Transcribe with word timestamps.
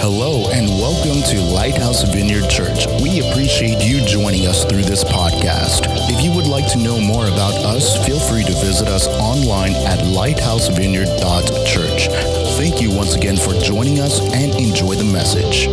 Hello 0.00 0.48
and 0.48 0.64
welcome 0.66 1.20
to 1.28 1.38
Lighthouse 1.42 2.04
Vineyard 2.04 2.48
Church. 2.48 2.86
We 3.02 3.20
appreciate 3.20 3.84
you 3.84 4.02
joining 4.06 4.46
us 4.46 4.64
through 4.64 4.84
this 4.84 5.04
podcast. 5.04 5.82
If 6.08 6.24
you 6.24 6.34
would 6.34 6.46
like 6.46 6.66
to 6.72 6.78
know 6.78 6.98
more 6.98 7.26
about 7.26 7.52
us, 7.66 8.02
feel 8.06 8.18
free 8.18 8.42
to 8.44 8.52
visit 8.64 8.88
us 8.88 9.06
online 9.06 9.74
at 9.74 9.98
lighthousevineyard.church. 9.98 12.08
Thank 12.56 12.80
you 12.80 12.96
once 12.96 13.14
again 13.14 13.36
for 13.36 13.52
joining 13.60 14.00
us 14.00 14.20
and 14.32 14.54
enjoy 14.54 14.94
the 14.94 15.04
message. 15.04 15.68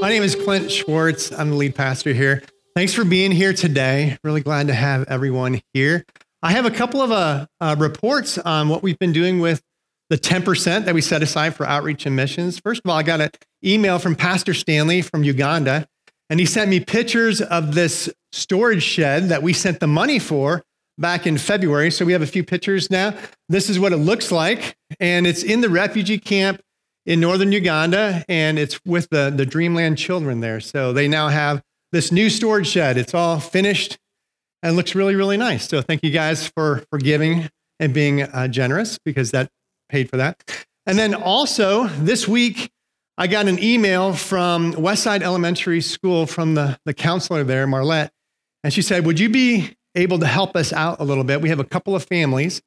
My 0.00 0.08
name 0.08 0.24
is 0.24 0.34
Clint 0.34 0.68
Schwartz. 0.68 1.30
I'm 1.30 1.50
the 1.50 1.56
lead 1.56 1.76
pastor 1.76 2.12
here. 2.12 2.42
Thanks 2.74 2.94
for 2.94 3.04
being 3.04 3.30
here 3.30 3.52
today. 3.52 4.18
Really 4.24 4.40
glad 4.40 4.66
to 4.66 4.74
have 4.74 5.06
everyone 5.06 5.62
here. 5.72 6.04
I 6.42 6.50
have 6.50 6.66
a 6.66 6.70
couple 6.72 7.00
of 7.00 7.12
uh, 7.12 7.46
uh, 7.60 7.76
reports 7.78 8.38
on 8.38 8.68
what 8.68 8.82
we've 8.82 8.98
been 8.98 9.12
doing 9.12 9.38
with 9.38 9.62
the 10.10 10.18
10% 10.18 10.84
that 10.84 10.94
we 10.94 11.00
set 11.00 11.22
aside 11.22 11.54
for 11.54 11.64
outreach 11.66 12.04
and 12.04 12.14
missions. 12.14 12.58
First 12.58 12.82
of 12.84 12.90
all, 12.90 12.96
I 12.96 13.04
got 13.04 13.20
an 13.20 13.30
email 13.64 13.98
from 13.98 14.16
Pastor 14.16 14.52
Stanley 14.52 15.02
from 15.02 15.22
Uganda, 15.22 15.86
and 16.28 16.40
he 16.40 16.46
sent 16.46 16.68
me 16.68 16.80
pictures 16.80 17.40
of 17.40 17.74
this 17.74 18.12
storage 18.32 18.82
shed 18.82 19.28
that 19.28 19.42
we 19.42 19.52
sent 19.52 19.80
the 19.80 19.86
money 19.86 20.18
for 20.18 20.62
back 20.98 21.26
in 21.26 21.38
February. 21.38 21.90
So 21.90 22.04
we 22.04 22.12
have 22.12 22.22
a 22.22 22.26
few 22.26 22.44
pictures 22.44 22.90
now. 22.90 23.16
This 23.48 23.70
is 23.70 23.78
what 23.78 23.92
it 23.92 23.98
looks 23.98 24.32
like, 24.32 24.76
and 24.98 25.26
it's 25.26 25.44
in 25.44 25.60
the 25.60 25.70
refugee 25.70 26.18
camp 26.18 26.60
in 27.06 27.20
northern 27.20 27.52
Uganda, 27.52 28.24
and 28.28 28.58
it's 28.58 28.80
with 28.84 29.08
the, 29.10 29.32
the 29.34 29.46
Dreamland 29.46 29.96
children 29.96 30.40
there. 30.40 30.60
So 30.60 30.92
they 30.92 31.08
now 31.08 31.28
have 31.28 31.62
this 31.92 32.10
new 32.10 32.28
storage 32.28 32.68
shed. 32.68 32.98
It's 32.98 33.14
all 33.14 33.40
finished 33.40 33.96
and 34.62 34.76
looks 34.76 34.94
really, 34.94 35.14
really 35.14 35.36
nice. 35.36 35.68
So 35.68 35.80
thank 35.80 36.02
you 36.02 36.10
guys 36.10 36.48
for, 36.48 36.84
for 36.90 36.98
giving 36.98 37.48
and 37.78 37.94
being 37.94 38.22
uh, 38.22 38.48
generous 38.48 38.98
because 39.04 39.30
that 39.30 39.48
paid 39.90 40.08
for 40.08 40.16
that. 40.16 40.42
And 40.86 40.98
then 40.98 41.14
also 41.14 41.86
this 41.88 42.26
week, 42.26 42.70
I 43.18 43.26
got 43.26 43.48
an 43.48 43.62
email 43.62 44.14
from 44.14 44.72
Westside 44.72 45.22
Elementary 45.22 45.82
School 45.82 46.26
from 46.26 46.54
the, 46.54 46.78
the 46.86 46.94
counselor 46.94 47.44
there, 47.44 47.66
Marlette, 47.66 48.12
and 48.64 48.72
she 48.72 48.82
said, 48.82 49.04
Would 49.04 49.20
you 49.20 49.28
be 49.28 49.76
able 49.94 50.18
to 50.20 50.26
help 50.26 50.56
us 50.56 50.72
out 50.72 51.00
a 51.00 51.04
little 51.04 51.24
bit? 51.24 51.42
We 51.42 51.50
have 51.50 51.60
a 51.60 51.64
couple 51.64 51.94
of 51.94 52.04
families 52.04 52.62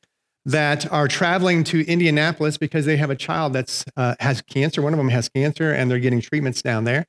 that 0.45 0.91
are 0.91 1.07
traveling 1.07 1.63
to 1.63 1.85
Indianapolis 1.88 2.57
because 2.57 2.85
they 2.85 2.97
have 2.97 3.09
a 3.09 3.15
child 3.15 3.53
that 3.53 3.83
uh, 3.95 4.15
has 4.19 4.41
cancer. 4.41 4.81
One 4.81 4.93
of 4.93 4.97
them 4.97 5.09
has 5.09 5.30
cancer, 5.30 5.71
and 5.71 5.89
they're 5.89 5.99
getting 5.99 6.21
treatments 6.21 6.61
down 6.61 6.83
there. 6.83 7.05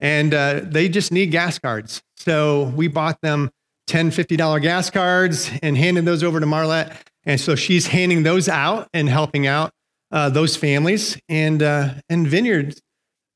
And 0.00 0.32
uh, 0.32 0.60
they 0.64 0.88
just 0.88 1.12
need 1.12 1.30
gas 1.30 1.58
cards. 1.58 2.02
So 2.16 2.72
we 2.74 2.88
bought 2.88 3.20
them 3.20 3.50
10 3.88 4.10
$50 4.10 4.62
gas 4.62 4.90
cards 4.90 5.50
and 5.62 5.76
handed 5.76 6.04
those 6.04 6.22
over 6.22 6.40
to 6.40 6.46
Marlette. 6.46 7.08
And 7.28 7.38
so 7.38 7.54
she's 7.54 7.88
handing 7.88 8.22
those 8.22 8.48
out 8.48 8.88
and 8.94 9.06
helping 9.08 9.46
out 9.46 9.70
uh, 10.10 10.30
those 10.30 10.56
families. 10.56 11.20
And, 11.28 11.62
uh, 11.62 11.94
and 12.08 12.26
Vineyard's 12.26 12.80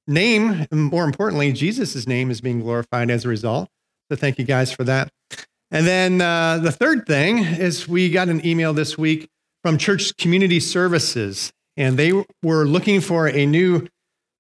name, 0.09 0.67
more 0.73 1.05
importantly, 1.05 1.53
Jesus' 1.53 2.07
name 2.07 2.31
is 2.31 2.41
being 2.41 2.61
glorified 2.61 3.11
as 3.11 3.27
a 3.27 3.29
result. 3.29 3.69
So 4.11 4.17
thank 4.17 4.39
you 4.39 4.47
guys 4.47 4.73
for 4.73 4.83
that. 4.85 5.11
And 5.71 5.87
then 5.87 6.23
uh, 6.23 6.59
the 6.59 6.73
third 6.73 7.07
thing 7.07 7.39
is 7.39 7.87
we 7.87 8.11
got 8.11 8.29
an 8.29 8.45
email 8.47 8.73
this 8.73 8.97
week 8.97 9.29
from 9.63 9.77
Church 9.77 10.17
Community 10.17 10.59
Services, 10.59 11.53
and 11.77 11.99
they 11.99 12.13
were 12.43 12.65
looking 12.65 13.03
for 13.03 13.29
a 13.29 13.45
new 13.47 13.87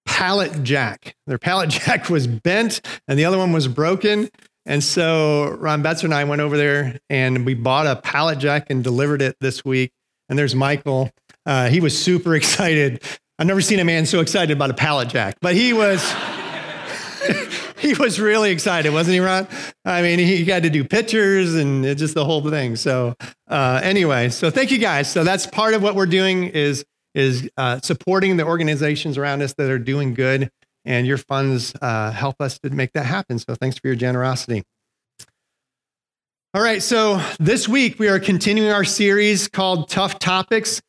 pallet 0.06 0.62
jack. 0.62 1.14
Their 1.26 1.38
pallet 1.38 1.70
jack 1.70 2.08
was 2.08 2.26
bent 2.26 2.80
and 3.06 3.18
the 3.18 3.24
other 3.24 3.38
one 3.38 3.52
was 3.52 3.68
broken. 3.68 4.30
And 4.66 4.82
so 4.82 5.56
Ron 5.58 5.82
Betzer 5.82 6.04
and 6.04 6.14
I 6.14 6.24
went 6.24 6.40
over 6.40 6.56
there 6.56 6.98
and 7.10 7.44
we 7.44 7.54
bought 7.54 7.86
a 7.86 7.96
pallet 7.96 8.38
jack 8.38 8.70
and 8.70 8.84
delivered 8.84 9.22
it 9.22 9.36
this 9.40 9.64
week. 9.64 9.92
And 10.28 10.38
there's 10.38 10.54
Michael. 10.54 11.10
Uh, 11.44 11.68
he 11.68 11.80
was 11.80 12.00
super 12.00 12.34
excited. 12.36 13.02
I've 13.38 13.46
never 13.46 13.60
seen 13.60 13.80
a 13.80 13.84
man 13.84 14.06
so 14.06 14.20
excited 14.20 14.56
about 14.56 14.70
a 14.70 14.74
pallet 14.74 15.08
jack, 15.08 15.36
but 15.40 15.54
he 15.54 15.72
was. 15.72 16.02
he 17.78 17.94
was 17.94 18.20
really 18.20 18.50
excited, 18.52 18.92
wasn't 18.92 19.14
he, 19.14 19.20
Ron? 19.20 19.48
I 19.84 20.02
mean, 20.02 20.20
he 20.20 20.44
got 20.44 20.62
to 20.62 20.70
do 20.70 20.84
pictures 20.84 21.54
and 21.54 21.84
just 21.98 22.14
the 22.14 22.24
whole 22.24 22.48
thing. 22.48 22.76
So, 22.76 23.16
uh, 23.48 23.80
anyway, 23.82 24.28
so 24.28 24.50
thank 24.50 24.70
you 24.70 24.78
guys. 24.78 25.10
So 25.10 25.24
that's 25.24 25.46
part 25.46 25.74
of 25.74 25.82
what 25.82 25.96
we're 25.96 26.06
doing 26.06 26.44
is 26.44 26.84
is 27.14 27.50
uh, 27.56 27.78
supporting 27.80 28.38
the 28.38 28.46
organizations 28.46 29.18
around 29.18 29.42
us 29.42 29.52
that 29.54 29.70
are 29.70 29.78
doing 29.78 30.14
good 30.14 30.50
and 30.84 31.06
your 31.06 31.18
funds 31.18 31.74
uh, 31.80 32.10
help 32.10 32.40
us 32.40 32.58
to 32.60 32.70
make 32.70 32.92
that 32.92 33.06
happen. 33.06 33.38
So 33.38 33.54
thanks 33.54 33.78
for 33.78 33.86
your 33.86 33.96
generosity. 33.96 34.62
All 36.54 36.62
right, 36.62 36.82
so 36.82 37.18
this 37.40 37.66
week 37.66 37.98
we 37.98 38.08
are 38.08 38.20
continuing 38.20 38.70
our 38.70 38.84
series 38.84 39.48
called 39.48 39.88
Tough 39.88 40.18
Topics 40.18 40.82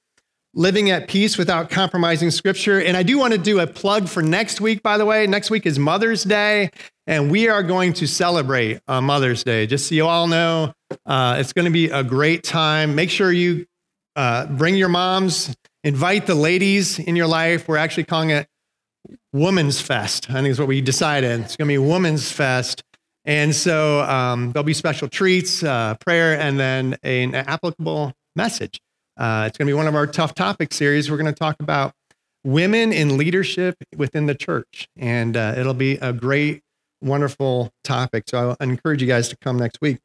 Living 0.53 0.89
at 0.89 1.07
Peace 1.07 1.37
Without 1.37 1.69
Compromising 1.69 2.31
Scripture. 2.31 2.81
And 2.81 2.97
I 2.97 3.03
do 3.03 3.17
want 3.17 3.33
to 3.33 3.39
do 3.39 3.59
a 3.59 3.65
plug 3.65 4.09
for 4.09 4.21
next 4.21 4.59
week, 4.59 4.83
by 4.83 4.97
the 4.97 5.05
way. 5.05 5.25
Next 5.25 5.49
week 5.49 5.65
is 5.65 5.79
Mother's 5.79 6.23
Day, 6.23 6.69
and 7.07 7.31
we 7.31 7.47
are 7.47 7.63
going 7.63 7.93
to 7.93 8.07
celebrate 8.07 8.81
on 8.89 9.05
Mother's 9.05 9.43
Day. 9.43 9.65
Just 9.65 9.87
so 9.87 9.95
you 9.95 10.05
all 10.05 10.27
know, 10.27 10.73
uh, 11.05 11.37
it's 11.39 11.53
going 11.53 11.65
to 11.65 11.71
be 11.71 11.89
a 11.89 12.03
great 12.03 12.43
time. 12.43 12.93
Make 12.93 13.09
sure 13.09 13.31
you 13.31 13.65
uh, 14.17 14.47
bring 14.47 14.75
your 14.75 14.89
moms, 14.89 15.55
invite 15.83 16.27
the 16.27 16.35
ladies 16.35 16.99
in 16.99 17.15
your 17.15 17.27
life. 17.27 17.67
We're 17.67 17.77
actually 17.77 18.03
calling 18.03 18.31
it 18.31 18.47
Women's 19.33 19.81
Fest. 19.81 20.29
I 20.29 20.33
think 20.33 20.47
is 20.47 20.59
what 20.59 20.67
we 20.67 20.79
decided. 20.79 21.41
It's 21.41 21.55
going 21.55 21.67
to 21.67 21.73
be 21.73 21.77
Women's 21.79 22.31
Fest. 22.31 22.83
And 23.25 23.55
so 23.55 24.01
um, 24.01 24.51
there'll 24.51 24.63
be 24.63 24.73
special 24.73 25.07
treats, 25.07 25.63
uh, 25.63 25.95
prayer, 25.95 26.39
and 26.39 26.59
then 26.59 26.97
an 27.03 27.33
applicable 27.33 28.13
message. 28.35 28.79
Uh, 29.17 29.45
it's 29.47 29.57
going 29.57 29.67
to 29.67 29.69
be 29.71 29.75
one 29.75 29.87
of 29.87 29.95
our 29.95 30.07
tough 30.07 30.35
topic 30.35 30.73
series. 30.73 31.09
We're 31.09 31.17
going 31.17 31.33
to 31.33 31.39
talk 31.39 31.55
about 31.59 31.93
women 32.43 32.91
in 32.91 33.17
leadership 33.17 33.75
within 33.95 34.25
the 34.25 34.35
church. 34.35 34.87
And 34.97 35.35
uh, 35.35 35.55
it'll 35.57 35.73
be 35.73 35.93
a 35.93 36.13
great, 36.13 36.61
wonderful 37.01 37.71
topic. 37.83 38.25
So 38.27 38.55
I 38.59 38.63
encourage 38.63 39.01
you 39.01 39.07
guys 39.07 39.29
to 39.29 39.37
come 39.37 39.57
next 39.57 39.79
week. 39.81 39.99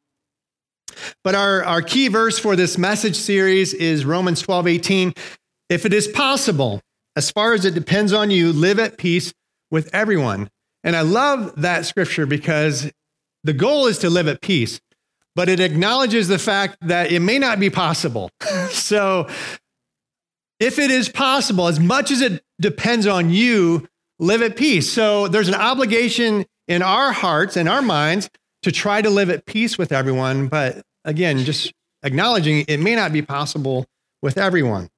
But 1.22 1.34
our, 1.34 1.64
our 1.64 1.82
key 1.82 2.08
verse 2.08 2.38
for 2.38 2.56
this 2.56 2.78
message 2.78 3.16
series 3.16 3.74
is 3.74 4.04
Romans 4.04 4.40
12 4.40 4.66
18. 4.66 5.14
If 5.68 5.84
it 5.84 5.92
is 5.92 6.08
possible, 6.08 6.80
as 7.18 7.32
far 7.32 7.52
as 7.52 7.64
it 7.64 7.74
depends 7.74 8.12
on 8.12 8.30
you, 8.30 8.52
live 8.52 8.78
at 8.78 8.96
peace 8.96 9.34
with 9.72 9.92
everyone. 9.92 10.48
And 10.84 10.94
I 10.94 11.00
love 11.00 11.52
that 11.60 11.84
scripture 11.84 12.26
because 12.26 12.92
the 13.42 13.52
goal 13.52 13.88
is 13.88 13.98
to 13.98 14.08
live 14.08 14.28
at 14.28 14.40
peace, 14.40 14.80
but 15.34 15.48
it 15.48 15.58
acknowledges 15.58 16.28
the 16.28 16.38
fact 16.38 16.76
that 16.80 17.10
it 17.10 17.18
may 17.18 17.40
not 17.40 17.58
be 17.58 17.70
possible. 17.70 18.30
so, 18.70 19.28
if 20.60 20.78
it 20.78 20.92
is 20.92 21.08
possible, 21.08 21.66
as 21.66 21.80
much 21.80 22.12
as 22.12 22.20
it 22.20 22.40
depends 22.60 23.04
on 23.04 23.30
you, 23.30 23.88
live 24.20 24.40
at 24.40 24.56
peace. 24.56 24.88
So, 24.88 25.26
there's 25.26 25.48
an 25.48 25.56
obligation 25.56 26.46
in 26.68 26.82
our 26.82 27.10
hearts 27.10 27.56
and 27.56 27.68
our 27.68 27.82
minds 27.82 28.30
to 28.62 28.70
try 28.70 29.02
to 29.02 29.10
live 29.10 29.28
at 29.28 29.44
peace 29.44 29.76
with 29.76 29.90
everyone. 29.90 30.46
But 30.46 30.82
again, 31.04 31.38
just 31.40 31.72
acknowledging 32.04 32.64
it 32.68 32.78
may 32.78 32.94
not 32.94 33.12
be 33.12 33.22
possible 33.22 33.86
with 34.22 34.38
everyone. 34.38 34.88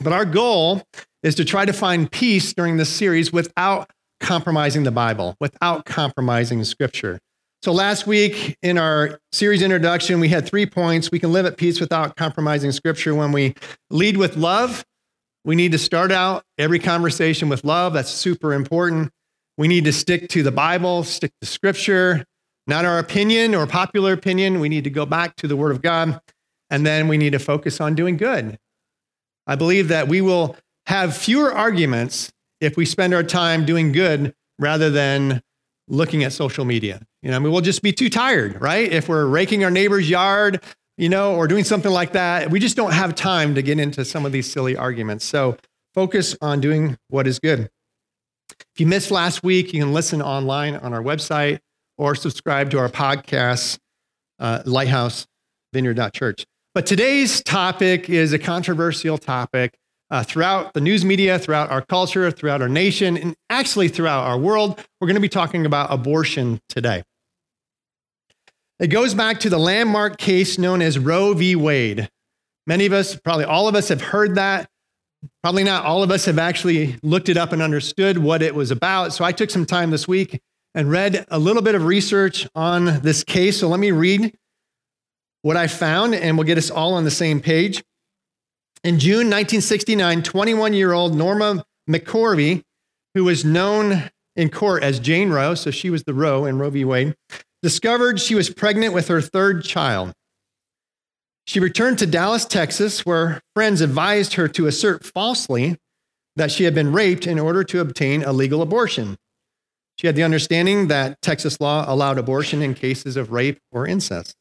But 0.00 0.12
our 0.12 0.24
goal 0.24 0.82
is 1.22 1.34
to 1.36 1.44
try 1.44 1.64
to 1.64 1.72
find 1.72 2.10
peace 2.10 2.52
during 2.52 2.76
this 2.76 2.88
series 2.88 3.32
without 3.32 3.90
compromising 4.20 4.84
the 4.84 4.90
Bible, 4.90 5.36
without 5.40 5.84
compromising 5.84 6.64
scripture. 6.64 7.18
So 7.62 7.72
last 7.72 8.06
week 8.08 8.56
in 8.62 8.76
our 8.76 9.20
series 9.30 9.62
introduction, 9.62 10.18
we 10.18 10.28
had 10.28 10.46
three 10.46 10.66
points. 10.66 11.12
We 11.12 11.20
can 11.20 11.32
live 11.32 11.46
at 11.46 11.56
peace 11.56 11.80
without 11.80 12.16
compromising 12.16 12.72
scripture 12.72 13.14
when 13.14 13.30
we 13.30 13.54
lead 13.90 14.16
with 14.16 14.36
love. 14.36 14.84
We 15.44 15.54
need 15.54 15.72
to 15.72 15.78
start 15.78 16.10
out 16.10 16.44
every 16.58 16.78
conversation 16.78 17.48
with 17.48 17.64
love. 17.64 17.92
That's 17.92 18.10
super 18.10 18.52
important. 18.52 19.10
We 19.58 19.68
need 19.68 19.84
to 19.84 19.92
stick 19.92 20.28
to 20.30 20.42
the 20.42 20.50
Bible, 20.50 21.04
stick 21.04 21.32
to 21.40 21.46
scripture, 21.46 22.24
not 22.66 22.84
our 22.84 22.98
opinion 22.98 23.54
or 23.54 23.66
popular 23.66 24.12
opinion. 24.12 24.60
We 24.60 24.68
need 24.68 24.84
to 24.84 24.90
go 24.90 25.06
back 25.06 25.36
to 25.36 25.46
the 25.46 25.56
word 25.56 25.70
of 25.72 25.82
God. 25.82 26.20
And 26.70 26.86
then 26.86 27.06
we 27.06 27.16
need 27.16 27.30
to 27.30 27.38
focus 27.38 27.80
on 27.80 27.94
doing 27.94 28.16
good. 28.16 28.58
I 29.46 29.56
believe 29.56 29.88
that 29.88 30.08
we 30.08 30.20
will 30.20 30.56
have 30.86 31.16
fewer 31.16 31.52
arguments 31.52 32.32
if 32.60 32.76
we 32.76 32.84
spend 32.84 33.14
our 33.14 33.22
time 33.22 33.64
doing 33.64 33.92
good 33.92 34.34
rather 34.58 34.90
than 34.90 35.42
looking 35.88 36.24
at 36.24 36.32
social 36.32 36.64
media. 36.64 37.00
You 37.22 37.30
know, 37.30 37.36
I 37.36 37.38
mean, 37.40 37.52
we'll 37.52 37.60
just 37.60 37.82
be 37.82 37.92
too 37.92 38.08
tired, 38.08 38.60
right? 38.60 38.90
If 38.90 39.08
we're 39.08 39.26
raking 39.26 39.64
our 39.64 39.70
neighbor's 39.70 40.08
yard, 40.08 40.62
you 40.96 41.08
know, 41.08 41.34
or 41.34 41.48
doing 41.48 41.64
something 41.64 41.90
like 41.90 42.12
that, 42.12 42.50
we 42.50 42.60
just 42.60 42.76
don't 42.76 42.92
have 42.92 43.14
time 43.14 43.54
to 43.54 43.62
get 43.62 43.78
into 43.78 44.04
some 44.04 44.26
of 44.26 44.32
these 44.32 44.50
silly 44.50 44.76
arguments. 44.76 45.24
So 45.24 45.56
focus 45.94 46.36
on 46.40 46.60
doing 46.60 46.96
what 47.08 47.26
is 47.26 47.38
good. 47.38 47.70
If 48.50 48.80
you 48.80 48.86
missed 48.86 49.10
last 49.10 49.42
week, 49.42 49.72
you 49.72 49.80
can 49.80 49.92
listen 49.92 50.22
online 50.22 50.76
on 50.76 50.92
our 50.92 51.02
website 51.02 51.58
or 51.98 52.14
subscribe 52.14 52.70
to 52.70 52.78
our 52.78 52.88
podcast, 52.88 53.78
uh, 54.38 54.62
Church. 56.10 56.46
But 56.74 56.86
today's 56.86 57.42
topic 57.42 58.08
is 58.08 58.32
a 58.32 58.38
controversial 58.38 59.18
topic 59.18 59.74
uh, 60.12 60.22
throughout 60.22 60.74
the 60.74 60.80
news 60.80 61.04
media, 61.04 61.38
throughout 61.38 61.70
our 61.70 61.80
culture, 61.80 62.30
throughout 62.30 62.60
our 62.60 62.68
nation, 62.68 63.16
and 63.16 63.34
actually 63.48 63.88
throughout 63.88 64.24
our 64.24 64.38
world. 64.38 64.78
We're 65.00 65.08
going 65.08 65.14
to 65.16 65.20
be 65.20 65.28
talking 65.28 65.64
about 65.64 65.90
abortion 65.90 66.60
today. 66.68 67.02
It 68.78 68.88
goes 68.88 69.14
back 69.14 69.40
to 69.40 69.48
the 69.48 69.58
landmark 69.58 70.18
case 70.18 70.58
known 70.58 70.82
as 70.82 70.98
Roe 70.98 71.32
v. 71.32 71.56
Wade. 71.56 72.10
Many 72.66 72.84
of 72.84 72.92
us, 72.92 73.16
probably 73.16 73.46
all 73.46 73.68
of 73.68 73.74
us, 73.74 73.88
have 73.88 74.02
heard 74.02 74.34
that. 74.34 74.68
probably 75.42 75.64
not 75.64 75.84
all 75.84 76.02
of 76.02 76.10
us 76.10 76.24
have 76.26 76.38
actually 76.38 76.96
looked 77.02 77.28
it 77.28 77.36
up 77.36 77.52
and 77.52 77.62
understood 77.62 78.18
what 78.18 78.42
it 78.42 78.54
was 78.54 78.70
about. 78.70 79.12
So 79.12 79.24
I 79.24 79.32
took 79.32 79.50
some 79.50 79.66
time 79.66 79.90
this 79.90 80.06
week 80.06 80.40
and 80.74 80.90
read 80.90 81.24
a 81.30 81.38
little 81.38 81.62
bit 81.62 81.74
of 81.74 81.84
research 81.84 82.46
on 82.54 83.00
this 83.00 83.24
case. 83.24 83.60
So 83.60 83.68
let 83.68 83.80
me 83.80 83.90
read 83.92 84.36
what 85.42 85.56
I 85.56 85.66
found, 85.66 86.14
and 86.14 86.36
we'll 86.36 86.46
get 86.46 86.58
us 86.58 86.70
all 86.70 86.94
on 86.94 87.04
the 87.04 87.10
same 87.10 87.40
page. 87.40 87.82
In 88.84 88.98
June 88.98 89.30
1969, 89.30 90.24
21 90.24 90.74
year 90.74 90.92
old 90.92 91.14
Norma 91.14 91.64
McCorvey, 91.88 92.62
who 93.14 93.22
was 93.22 93.44
known 93.44 94.10
in 94.34 94.50
court 94.50 94.82
as 94.82 94.98
Jane 94.98 95.30
Roe, 95.30 95.54
so 95.54 95.70
she 95.70 95.88
was 95.88 96.02
the 96.02 96.14
Roe 96.14 96.46
in 96.46 96.58
Roe 96.58 96.70
v. 96.70 96.84
Wade, 96.84 97.14
discovered 97.62 98.20
she 98.20 98.34
was 98.34 98.50
pregnant 98.50 98.92
with 98.92 99.06
her 99.06 99.20
third 99.20 99.62
child. 99.62 100.12
She 101.46 101.60
returned 101.60 101.98
to 102.00 102.06
Dallas, 102.06 102.44
Texas, 102.44 103.06
where 103.06 103.40
friends 103.54 103.80
advised 103.80 104.34
her 104.34 104.48
to 104.48 104.66
assert 104.66 105.04
falsely 105.04 105.76
that 106.34 106.50
she 106.50 106.64
had 106.64 106.74
been 106.74 106.92
raped 106.92 107.26
in 107.26 107.38
order 107.38 107.62
to 107.62 107.80
obtain 107.80 108.24
a 108.24 108.32
legal 108.32 108.62
abortion. 108.62 109.16
She 109.96 110.08
had 110.08 110.16
the 110.16 110.24
understanding 110.24 110.88
that 110.88 111.20
Texas 111.22 111.60
law 111.60 111.84
allowed 111.86 112.18
abortion 112.18 112.62
in 112.62 112.74
cases 112.74 113.16
of 113.16 113.30
rape 113.30 113.58
or 113.70 113.86
incest. 113.86 114.34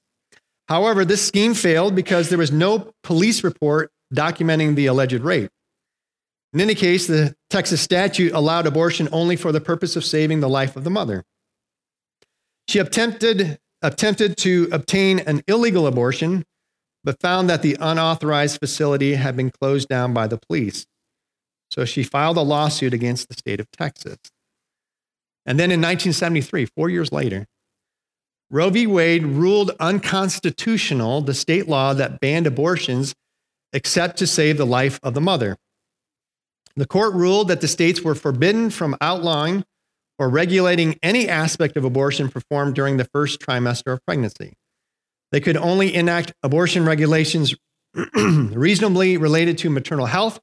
However, 0.67 1.05
this 1.05 1.27
scheme 1.27 1.53
failed 1.53 1.95
because 1.95 2.29
there 2.29 2.39
was 2.39 2.51
no 2.51 2.91
police 3.03 3.43
report 3.43 3.91
documenting 4.13 4.75
the 4.75 4.87
alleged 4.87 5.21
rape. 5.21 5.51
In 6.53 6.59
any 6.59 6.75
case, 6.75 7.07
the 7.07 7.35
Texas 7.49 7.81
statute 7.81 8.33
allowed 8.33 8.67
abortion 8.67 9.07
only 9.11 9.35
for 9.35 9.51
the 9.51 9.61
purpose 9.61 9.95
of 9.95 10.03
saving 10.03 10.41
the 10.41 10.49
life 10.49 10.75
of 10.75 10.83
the 10.83 10.89
mother. 10.89 11.23
She 12.67 12.79
attempted, 12.79 13.59
attempted 13.81 14.37
to 14.37 14.67
obtain 14.71 15.19
an 15.19 15.41
illegal 15.47 15.87
abortion, 15.87 16.45
but 17.03 17.21
found 17.21 17.49
that 17.49 17.61
the 17.61 17.77
unauthorized 17.79 18.59
facility 18.59 19.15
had 19.15 19.35
been 19.35 19.49
closed 19.49 19.87
down 19.87 20.13
by 20.13 20.27
the 20.27 20.37
police. 20.37 20.85
So 21.71 21.85
she 21.85 22.03
filed 22.03 22.37
a 22.37 22.41
lawsuit 22.41 22.93
against 22.93 23.29
the 23.29 23.33
state 23.33 23.59
of 23.59 23.71
Texas. 23.71 24.17
And 25.45 25.57
then 25.57 25.71
in 25.71 25.79
1973, 25.79 26.65
four 26.65 26.89
years 26.89 27.11
later, 27.11 27.47
Roe 28.51 28.69
v. 28.69 28.85
Wade 28.85 29.25
ruled 29.25 29.71
unconstitutional 29.79 31.21
the 31.21 31.33
state 31.33 31.69
law 31.69 31.93
that 31.93 32.19
banned 32.19 32.45
abortions 32.45 33.15
except 33.73 34.17
to 34.17 34.27
save 34.27 34.57
the 34.57 34.65
life 34.65 34.99
of 35.03 35.13
the 35.13 35.21
mother. 35.21 35.57
The 36.75 36.85
court 36.85 37.13
ruled 37.13 37.49
that 37.49 37.61
the 37.61 37.67
states 37.67 38.01
were 38.01 38.15
forbidden 38.15 38.69
from 38.69 38.95
outlawing 39.01 39.65
or 40.17 40.29
regulating 40.29 40.97
any 41.01 41.27
aspect 41.27 41.75
of 41.75 41.83
abortion 41.83 42.29
performed 42.29 42.75
during 42.75 42.97
the 42.97 43.05
first 43.05 43.39
trimester 43.39 43.93
of 43.93 44.05
pregnancy. 44.05 44.53
They 45.31 45.39
could 45.39 45.57
only 45.57 45.93
enact 45.93 46.33
abortion 46.43 46.85
regulations 46.85 47.55
reasonably 48.15 49.17
related 49.17 49.57
to 49.59 49.69
maternal 49.69 50.05
health 50.05 50.39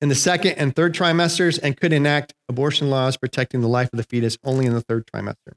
in 0.00 0.08
the 0.08 0.14
second 0.14 0.52
and 0.52 0.74
third 0.74 0.94
trimesters 0.94 1.58
and 1.62 1.78
could 1.78 1.92
enact 1.92 2.34
abortion 2.48 2.90
laws 2.90 3.16
protecting 3.16 3.60
the 3.60 3.68
life 3.68 3.88
of 3.92 3.96
the 3.96 4.02
fetus 4.02 4.36
only 4.44 4.66
in 4.66 4.74
the 4.74 4.80
third 4.80 5.06
trimester. 5.06 5.54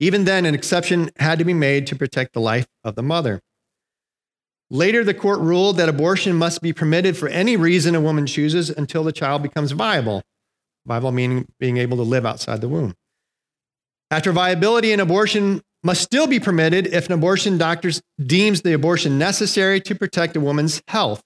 Even 0.00 0.24
then, 0.24 0.46
an 0.46 0.54
exception 0.54 1.10
had 1.18 1.38
to 1.38 1.44
be 1.44 1.54
made 1.54 1.86
to 1.88 1.96
protect 1.96 2.32
the 2.32 2.40
life 2.40 2.66
of 2.82 2.94
the 2.94 3.02
mother. 3.02 3.40
Later, 4.70 5.04
the 5.04 5.14
court 5.14 5.40
ruled 5.40 5.76
that 5.76 5.88
abortion 5.88 6.34
must 6.34 6.62
be 6.62 6.72
permitted 6.72 7.16
for 7.16 7.28
any 7.28 7.56
reason 7.56 7.94
a 7.94 8.00
woman 8.00 8.26
chooses 8.26 8.70
until 8.70 9.04
the 9.04 9.12
child 9.12 9.42
becomes 9.42 9.72
viable. 9.72 10.22
Viable 10.86 11.12
meaning 11.12 11.46
being 11.58 11.76
able 11.76 11.96
to 11.96 12.02
live 12.02 12.26
outside 12.26 12.60
the 12.60 12.68
womb. 12.68 12.94
After 14.10 14.32
viability, 14.32 14.92
an 14.92 15.00
abortion 15.00 15.62
must 15.82 16.02
still 16.02 16.26
be 16.26 16.40
permitted 16.40 16.86
if 16.86 17.06
an 17.06 17.12
abortion 17.12 17.58
doctor 17.58 17.90
deems 18.24 18.62
the 18.62 18.72
abortion 18.72 19.18
necessary 19.18 19.80
to 19.82 19.94
protect 19.94 20.36
a 20.36 20.40
woman's 20.40 20.82
health. 20.88 21.22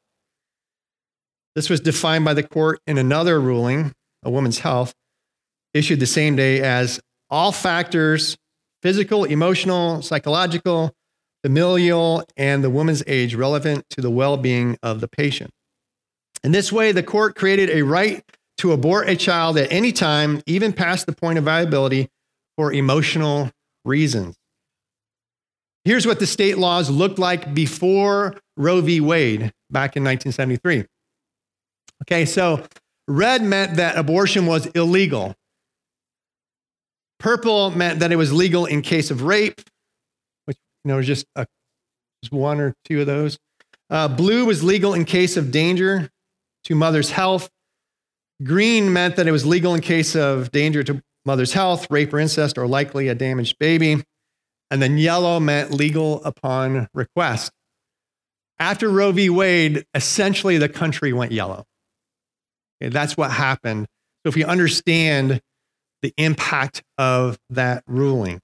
This 1.55 1.71
was 1.71 1.81
defined 1.81 2.25
by 2.25 2.35
the 2.35 2.43
court 2.43 2.81
in 2.87 2.99
another 2.99 3.41
ruling, 3.41 3.93
a 4.23 4.31
woman's 4.31 4.61
health, 4.61 4.95
issued 5.75 6.01
the 6.01 6.07
same 6.07 6.37
day 6.37 6.61
as 6.61 7.01
all 7.31 7.53
factors 7.53 8.37
physical, 8.83 9.25
emotional, 9.25 10.03
psychological, 10.03 10.93
familial, 11.43 12.25
and 12.37 12.63
the 12.63 12.71
woman's 12.71 13.03
age 13.07 13.35
relevant 13.35 13.85
to 13.91 14.01
the 14.01 14.11
well 14.11 14.37
being 14.37 14.79
of 14.83 15.01
the 15.01 15.09
patient. 15.09 15.51
In 16.45 16.53
this 16.53 16.73
way, 16.73 16.93
the 16.93 17.03
court 17.03 17.35
created 17.35 17.71
a 17.71 17.83
right 17.83 18.25
to 18.59 18.73
abort 18.73 19.09
a 19.09 19.17
child 19.17 19.57
at 19.57 19.73
any 19.73 19.93
time, 19.93 20.43
even 20.47 20.73
past 20.73 21.07
the 21.07 21.13
point 21.13 21.39
of 21.39 21.45
viability, 21.45 22.09
for 22.57 22.73
emotional 22.73 23.51
reasons. 23.85 24.37
Here's 25.85 26.07
what 26.07 26.19
the 26.19 26.27
state 26.27 26.59
laws 26.59 26.91
looked 26.91 27.19
like 27.19 27.55
before 27.55 28.37
Roe 28.57 28.81
v. 28.81 29.01
Wade 29.01 29.53
back 29.71 29.97
in 29.97 30.05
1973. 30.05 30.85
Okay, 32.03 32.25
so 32.25 32.65
red 33.07 33.43
meant 33.43 33.77
that 33.77 33.97
abortion 33.97 34.47
was 34.47 34.67
illegal. 34.67 35.35
Purple 37.19 37.71
meant 37.71 38.01
that 38.01 38.13
it 38.13 38.17
was 38.17 38.33
legal 38.33 38.67
in 38.67 38.83
case 38.83 39.11
of 39.11 39.23
rape, 39.23 39.61
you 40.85 40.91
know 40.91 41.03
just, 41.03 41.27
a, 41.37 41.47
just 42.23 42.33
one 42.33 42.61
or 42.61 42.75
two 42.85 43.01
of 43.01 43.07
those. 43.07 43.39
Uh, 43.91 44.09
blue 44.09 44.45
was 44.45 44.63
legal 44.63 44.95
in 44.95 45.05
case 45.05 45.37
of 45.37 45.51
danger 45.51 46.11
to 46.65 46.75
mother's 46.75 47.11
health. 47.11 47.49
Green 48.43 48.93
meant 48.93 49.17
that 49.17 49.27
it 49.27 49.33
was 49.33 49.47
legal 49.47 49.75
in 49.75 49.81
case 49.81 50.15
of 50.15 50.51
danger 50.53 50.83
to 50.85 51.03
mother's 51.25 51.53
health, 51.53 51.91
rape 51.91 52.13
or 52.13 52.19
incest, 52.19 52.59
or 52.59 52.67
likely 52.67 53.09
a 53.09 53.15
damaged 53.15 53.59
baby. 53.59 54.03
And 54.71 54.83
then 54.83 54.99
yellow 54.99 55.41
meant 55.41 55.73
legal 55.73 56.23
upon 56.25 56.89
request. 56.93 57.51
After 58.59 58.91
Roe 58.91 59.13
v. 59.13 59.31
Wade, 59.31 59.87
essentially 59.95 60.59
the 60.59 60.69
country 60.69 61.13
went 61.13 61.33
yellow. 61.33 61.65
Okay, 62.83 62.91
that's 62.91 63.17
what 63.17 63.31
happened. 63.31 63.87
So 64.25 64.29
if 64.29 64.37
you 64.37 64.45
understand 64.45 65.41
the 66.03 66.13
impact 66.17 66.83
of 66.97 67.39
that 67.51 67.83
ruling. 67.87 68.41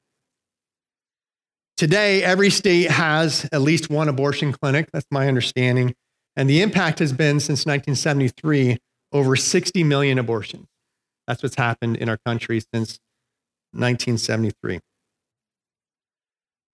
Today, 1.77 2.23
every 2.23 2.51
state 2.51 2.91
has 2.91 3.49
at 3.51 3.61
least 3.61 3.91
one 3.91 4.09
abortion 4.09 4.53
clinic. 4.53 4.91
That's 4.93 5.07
my 5.11 5.27
understanding. 5.27 5.95
And 6.37 6.49
the 6.49 6.63
impact 6.63 7.01
has 7.01 7.13
been 7.13 7.41
since 7.41 7.67
1973 7.67 8.79
over 9.13 9.37
60 9.37 9.85
million 9.85 10.19
abortions. 10.19 10.67
That's 11.27 11.43
what's 11.43 11.57
happened 11.57 11.97
in 11.97 12.09
our 12.09 12.19
country 12.25 12.61
since 12.61 13.01
1973. 13.73 14.81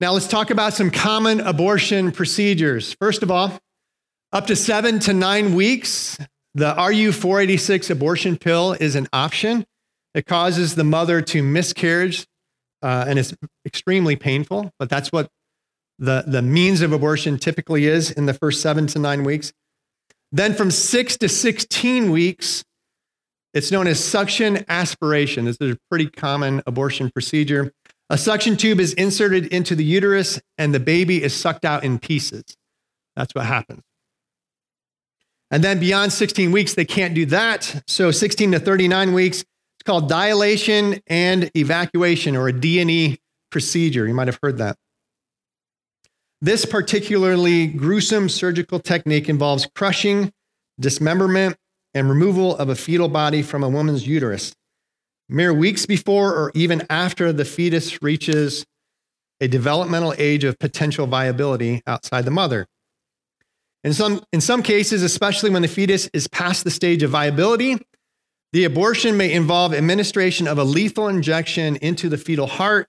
Now, 0.01 0.13
let's 0.13 0.27
talk 0.27 0.51
about 0.51 0.73
some 0.75 0.91
common 0.91 1.41
abortion 1.41 2.11
procedures. 2.13 2.95
First 2.95 3.23
of 3.23 3.31
all, 3.31 3.59
up 4.33 4.47
to 4.47 4.57
seven 4.57 4.99
to 5.01 5.13
nine 5.13 5.55
weeks, 5.55 6.19
the 6.55 6.75
RU 6.75 7.13
486 7.13 7.91
abortion 7.91 8.37
pill 8.37 8.73
is 8.73 8.97
an 8.97 9.09
option. 9.13 9.67
It 10.15 10.27
causes 10.27 10.75
the 10.75 10.85
mother 10.85 11.21
to 11.23 11.43
miscarriage, 11.43 12.27
uh, 12.83 13.05
and 13.07 13.19
it's 13.19 13.35
extremely 13.67 14.17
painful, 14.17 14.73
but 14.79 14.89
that's 14.89 15.13
what 15.13 15.31
the, 15.99 16.25
the 16.27 16.43
means 16.43 16.81
of 16.81 16.93
abortion 16.93 17.39
typically 17.39 17.87
is 17.87 18.11
in 18.11 18.27
the 18.27 18.35
first 18.35 18.63
seven 18.63 18.87
to 18.89 18.99
nine 18.99 19.23
weeks. 19.23 19.53
Then 20.33 20.55
from 20.55 20.71
six 20.71 21.17
to 21.19 21.29
16 21.29 22.11
weeks, 22.11 22.65
it's 23.53 23.71
known 23.71 23.87
as 23.87 24.03
suction 24.03 24.65
aspiration. 24.69 25.45
This 25.45 25.59
is 25.61 25.75
a 25.75 25.79
pretty 25.91 26.07
common 26.07 26.63
abortion 26.67 27.11
procedure. 27.11 27.73
A 28.09 28.17
suction 28.17 28.57
tube 28.57 28.81
is 28.81 28.93
inserted 28.95 29.47
into 29.47 29.75
the 29.75 29.85
uterus 29.85 30.41
and 30.57 30.75
the 30.75 30.81
baby 30.81 31.23
is 31.23 31.35
sucked 31.35 31.65
out 31.65 31.85
in 31.85 31.99
pieces. 31.99 32.45
That's 33.17 33.35
what 33.35 33.47
happens. 33.47 33.83
And 35.51 35.65
then 35.65 35.81
beyond 35.81 36.13
16 36.13 36.53
weeks, 36.53 36.75
they 36.75 36.85
can't 36.85 37.13
do 37.13 37.27
that. 37.27 37.83
So 37.87 38.11
16 38.11 38.53
to 38.53 38.61
39 38.61 39.13
weeks, 39.13 39.45
it's 39.81 39.87
called 39.87 40.11
dilation 40.11 41.01
and 41.07 41.51
evacuation 41.57 42.37
or 42.37 42.49
a 42.49 42.53
D&E 42.53 43.19
procedure. 43.51 44.07
You 44.07 44.13
might 44.13 44.29
have 44.29 44.39
heard 44.43 44.59
that. 44.59 44.77
This 46.43 46.67
particularly 46.67 47.67
gruesome 47.67 48.29
surgical 48.29 48.79
technique 48.79 49.31
involves 49.31 49.67
crushing, 49.75 50.35
dismemberment, 50.79 51.57
and 51.95 52.11
removal 52.11 52.55
of 52.59 52.69
a 52.69 52.75
fetal 52.75 53.09
body 53.09 53.41
from 53.41 53.63
a 53.63 53.71
woman's 53.71 54.07
uterus. 54.07 54.55
Mere 55.31 55.55
weeks 55.55 55.87
before 55.87 56.35
or 56.35 56.53
even 56.55 56.87
after 56.91 57.33
the 57.33 57.47
fetus 57.47 58.03
reaches 58.03 58.67
a 59.41 59.49
developmental 59.49 60.13
age 60.19 60.45
of 60.45 60.59
potential 60.59 61.07
viability 61.07 61.83
outside 61.87 62.27
the 62.27 62.31
mother. 62.31 62.67
In 63.83 63.95
some, 63.95 64.23
in 64.31 64.43
some 64.43 64.63
cases, 64.63 65.03
especially 65.03 65.49
when 65.49 65.63
the 65.63 65.69
fetus 65.69 66.11
is 66.13 66.29
past 66.29 66.65
the 66.65 66.71
stage 66.71 67.03
of 67.03 67.11
viability, 67.11 67.79
the 68.53 68.65
abortion 68.65 69.17
may 69.17 69.33
involve 69.33 69.73
administration 69.73 70.49
of 70.49 70.59
a 70.59 70.65
lethal 70.65 71.09
injection 71.09 71.77
into 71.77 72.09
the 72.09 72.19
fetal 72.19 72.47
heart 72.47 72.89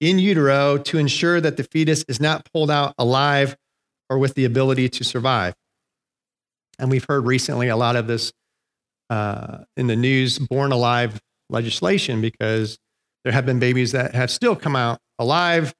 in 0.00 0.18
utero 0.18 0.78
to 0.78 0.98
ensure 0.98 1.40
that 1.40 1.56
the 1.56 1.64
fetus 1.64 2.04
is 2.08 2.20
not 2.20 2.48
pulled 2.52 2.70
out 2.70 2.94
alive 2.98 3.56
or 4.08 4.18
with 4.18 4.34
the 4.34 4.44
ability 4.44 4.88
to 4.88 5.04
survive. 5.04 5.54
And 6.78 6.90
we've 6.90 7.04
heard 7.04 7.26
recently 7.26 7.68
a 7.68 7.76
lot 7.76 7.96
of 7.96 8.06
this 8.06 8.32
uh, 9.10 9.58
in 9.76 9.86
the 9.86 9.96
news 9.96 10.38
born 10.38 10.72
alive 10.72 11.20
legislation 11.50 12.20
because 12.20 12.78
there 13.24 13.32
have 13.32 13.46
been 13.46 13.58
babies 13.58 13.92
that 13.92 14.14
have 14.14 14.30
still 14.30 14.56
come 14.56 14.74
out 14.74 14.98
alive 15.18 15.74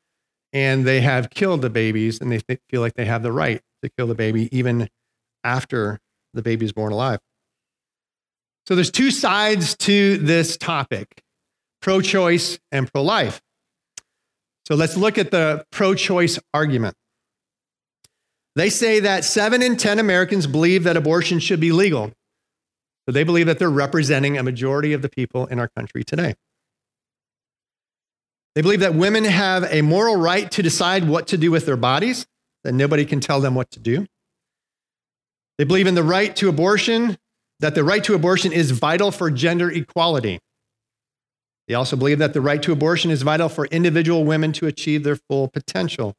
and 0.53 0.85
they 0.85 1.01
have 1.01 1.31
killed 1.31 1.63
the 1.63 1.71
babies 1.71 2.21
and 2.21 2.31
they 2.31 2.41
feel 2.69 2.81
like 2.81 2.95
they 2.95 3.07
have 3.07 3.23
the 3.23 3.33
right 3.33 3.61
to 3.83 3.91
kill 3.97 4.07
the 4.07 4.15
baby 4.15 4.49
even 4.57 4.89
after 5.43 5.99
the 6.35 6.43
baby 6.43 6.65
is 6.65 6.73
born 6.73 6.93
alive. 6.93 7.19
So 8.73 8.77
there's 8.77 8.91
two 8.91 9.11
sides 9.11 9.77
to 9.81 10.17
this 10.17 10.57
topic 10.57 11.23
pro 11.83 12.01
choice 12.01 12.59
and 12.71 12.91
pro 12.91 13.03
life. 13.03 13.43
So 14.67 14.77
let's 14.77 14.97
look 14.97 15.19
at 15.19 15.31
the 15.31 15.67
pro 15.71 15.95
choice 15.95 16.39
argument. 16.55 16.97
They 18.57 18.71
say 18.71 19.01
that 19.01 19.27
seven 19.27 19.61
in 19.61 19.77
10 19.77 19.99
Americans 19.99 20.47
believe 20.47 20.85
that 20.85 20.97
abortion 20.97 21.39
should 21.39 21.61
be 21.61 21.71
legal. 21.71 22.13
So 23.05 23.13
they 23.13 23.25
believe 23.25 23.45
that 23.45 23.59
they're 23.59 23.69
representing 23.69 24.39
a 24.39 24.43
majority 24.43 24.95
of 24.95 25.03
the 25.03 25.11
people 25.11 25.45
in 25.49 25.59
our 25.59 25.69
country 25.77 26.03
today. 26.03 26.35
They 28.55 28.63
believe 28.63 28.81
that 28.81 28.95
women 28.95 29.25
have 29.25 29.65
a 29.71 29.83
moral 29.83 30.17
right 30.17 30.51
to 30.51 30.63
decide 30.63 31.07
what 31.07 31.27
to 31.27 31.37
do 31.37 31.51
with 31.51 31.67
their 31.67 31.77
bodies, 31.77 32.27
that 32.65 32.73
nobody 32.73 33.05
can 33.05 33.21
tell 33.21 33.43
them 33.43 33.55
what 33.55 33.71
to 33.73 33.79
do. 33.79 34.07
They 35.59 35.65
believe 35.65 35.87
in 35.87 35.95
the 35.95 36.03
right 36.03 36.35
to 36.37 36.49
abortion, 36.49 37.19
that 37.63 37.77
the 37.77 37.85
right 37.85 38.03
to 38.03 38.15
abortion 38.15 38.53
is 38.53 38.73
vital 38.73 39.13
for 39.13 39.31
gender 39.31 39.71
equality. 39.71 40.41
They 41.69 41.75
also 41.75 41.97
believe 41.97 42.19
that 42.19 42.35
the 42.35 42.41
right 42.41 42.61
to 42.65 42.73
abortion 42.73 43.13
is 43.13 43.23
vital 43.23 43.49
for 43.49 43.67
individual 43.67 44.25
women 44.25 44.53
to 44.55 44.67
achieve 44.67 45.05
their 45.05 45.15
full 45.15 45.47
potential. 45.47 46.15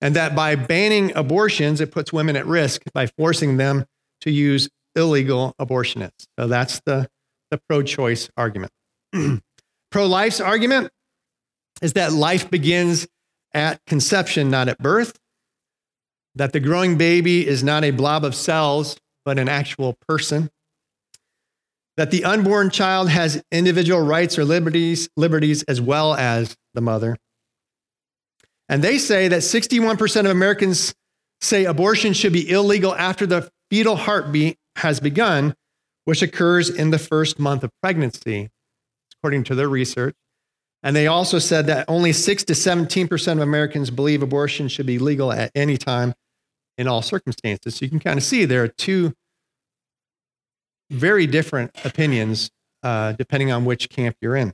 And 0.00 0.14
that 0.14 0.36
by 0.36 0.54
banning 0.54 1.14
abortions, 1.16 1.80
it 1.80 1.90
puts 1.90 2.12
women 2.12 2.36
at 2.36 2.46
risk 2.46 2.82
by 2.94 3.08
forcing 3.18 3.56
them 3.56 3.86
to 4.20 4.30
use 4.30 4.68
illegal 4.94 5.52
abortionists. 5.60 6.26
So 6.38 6.46
that's 6.46 6.80
the, 6.86 7.08
the 7.50 7.58
pro 7.68 7.82
choice 7.82 8.30
argument. 8.36 8.70
pro 9.90 10.06
life's 10.06 10.40
argument 10.40 10.90
is 11.82 11.94
that 11.94 12.12
life 12.12 12.48
begins 12.52 13.08
at 13.52 13.80
conception, 13.86 14.48
not 14.48 14.68
at 14.68 14.78
birth, 14.78 15.18
that 16.36 16.52
the 16.52 16.60
growing 16.60 16.96
baby 16.96 17.44
is 17.44 17.64
not 17.64 17.82
a 17.82 17.90
blob 17.90 18.24
of 18.24 18.34
cells, 18.34 18.96
but 19.26 19.38
an 19.38 19.48
actual 19.48 19.94
person, 20.08 20.48
that 21.96 22.10
the 22.10 22.24
unborn 22.24 22.70
child 22.70 23.10
has 23.10 23.42
individual 23.50 24.00
rights 24.00 24.38
or 24.38 24.44
liberties, 24.44 25.08
liberties 25.16 25.64
as 25.64 25.80
well 25.80 26.14
as 26.14 26.56
the 26.74 26.80
mother. 26.80 27.16
And 28.68 28.82
they 28.82 28.98
say 28.98 29.28
that 29.28 29.40
61% 29.40 30.20
of 30.20 30.26
Americans 30.26 30.94
say 31.40 31.64
abortion 31.64 32.12
should 32.12 32.32
be 32.32 32.48
illegal 32.48 32.94
after 32.94 33.26
the 33.26 33.50
fetal 33.70 33.96
heartbeat 33.96 34.56
has 34.76 35.00
begun, 35.00 35.54
which 36.04 36.22
occurs 36.22 36.70
in 36.70 36.90
the 36.90 36.98
first 36.98 37.38
month 37.38 37.64
of 37.64 37.70
pregnancy, 37.82 38.48
according 39.18 39.42
to 39.44 39.54
their 39.54 39.68
research. 39.68 40.14
And 40.82 40.94
they 40.94 41.08
also 41.08 41.40
said 41.40 41.66
that 41.66 41.86
only 41.88 42.12
6 42.12 42.44
to 42.44 42.52
17% 42.52 43.32
of 43.32 43.40
Americans 43.40 43.90
believe 43.90 44.22
abortion 44.22 44.68
should 44.68 44.86
be 44.86 45.00
legal 45.00 45.32
at 45.32 45.50
any 45.54 45.76
time 45.76 46.14
in 46.78 46.88
all 46.88 47.02
circumstances. 47.02 47.76
So 47.76 47.84
you 47.84 47.90
can 47.90 48.00
kind 48.00 48.18
of 48.18 48.24
see 48.24 48.44
there 48.44 48.62
are 48.62 48.68
two 48.68 49.14
very 50.90 51.26
different 51.26 51.72
opinions 51.84 52.50
uh, 52.82 53.12
depending 53.12 53.50
on 53.50 53.64
which 53.64 53.88
camp 53.88 54.16
you're 54.20 54.36
in. 54.36 54.52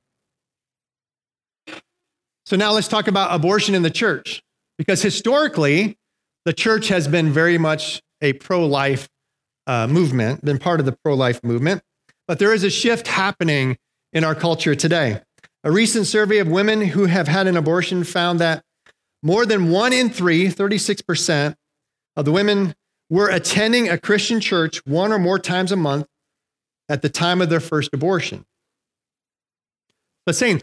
So 2.46 2.56
now 2.56 2.72
let's 2.72 2.88
talk 2.88 3.08
about 3.08 3.34
abortion 3.34 3.74
in 3.74 3.82
the 3.82 3.90
church, 3.90 4.42
because 4.78 5.02
historically, 5.02 5.98
the 6.44 6.52
church 6.52 6.88
has 6.88 7.06
been 7.06 7.32
very 7.32 7.58
much 7.58 8.02
a 8.20 8.32
pro 8.34 8.66
life 8.66 9.08
uh, 9.66 9.86
movement, 9.86 10.44
been 10.44 10.58
part 10.58 10.80
of 10.80 10.86
the 10.86 10.96
pro 11.04 11.14
life 11.14 11.42
movement. 11.44 11.82
But 12.26 12.38
there 12.38 12.52
is 12.52 12.64
a 12.64 12.70
shift 12.70 13.08
happening 13.08 13.76
in 14.12 14.24
our 14.24 14.34
culture 14.34 14.74
today. 14.74 15.20
A 15.64 15.70
recent 15.70 16.06
survey 16.06 16.38
of 16.38 16.48
women 16.48 16.80
who 16.80 17.06
have 17.06 17.28
had 17.28 17.46
an 17.46 17.56
abortion 17.56 18.04
found 18.04 18.40
that 18.40 18.64
more 19.22 19.46
than 19.46 19.70
one 19.70 19.92
in 19.92 20.10
three, 20.10 20.48
36% 20.48 21.54
of 22.16 22.24
the 22.24 22.32
women, 22.32 22.74
were 23.08 23.28
attending 23.28 23.88
a 23.88 23.98
Christian 23.98 24.40
church 24.40 24.84
one 24.86 25.12
or 25.12 25.18
more 25.18 25.38
times 25.38 25.72
a 25.72 25.76
month 25.76 26.06
at 26.88 27.02
the 27.02 27.08
time 27.08 27.40
of 27.40 27.50
their 27.50 27.60
first 27.60 27.90
abortion. 27.92 28.44
But 30.24 30.34
saying 30.34 30.62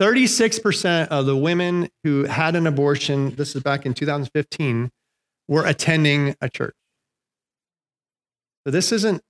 36% 0.00 1.08
of 1.08 1.26
the 1.26 1.36
women 1.36 1.88
who 2.02 2.24
had 2.24 2.56
an 2.56 2.66
abortion, 2.66 3.34
this 3.36 3.54
is 3.54 3.62
back 3.62 3.86
in 3.86 3.94
2015, 3.94 4.90
were 5.46 5.64
attending 5.66 6.34
a 6.40 6.48
church. 6.48 6.74
So 8.66 8.70
this 8.70 8.92
isn't 8.92 9.22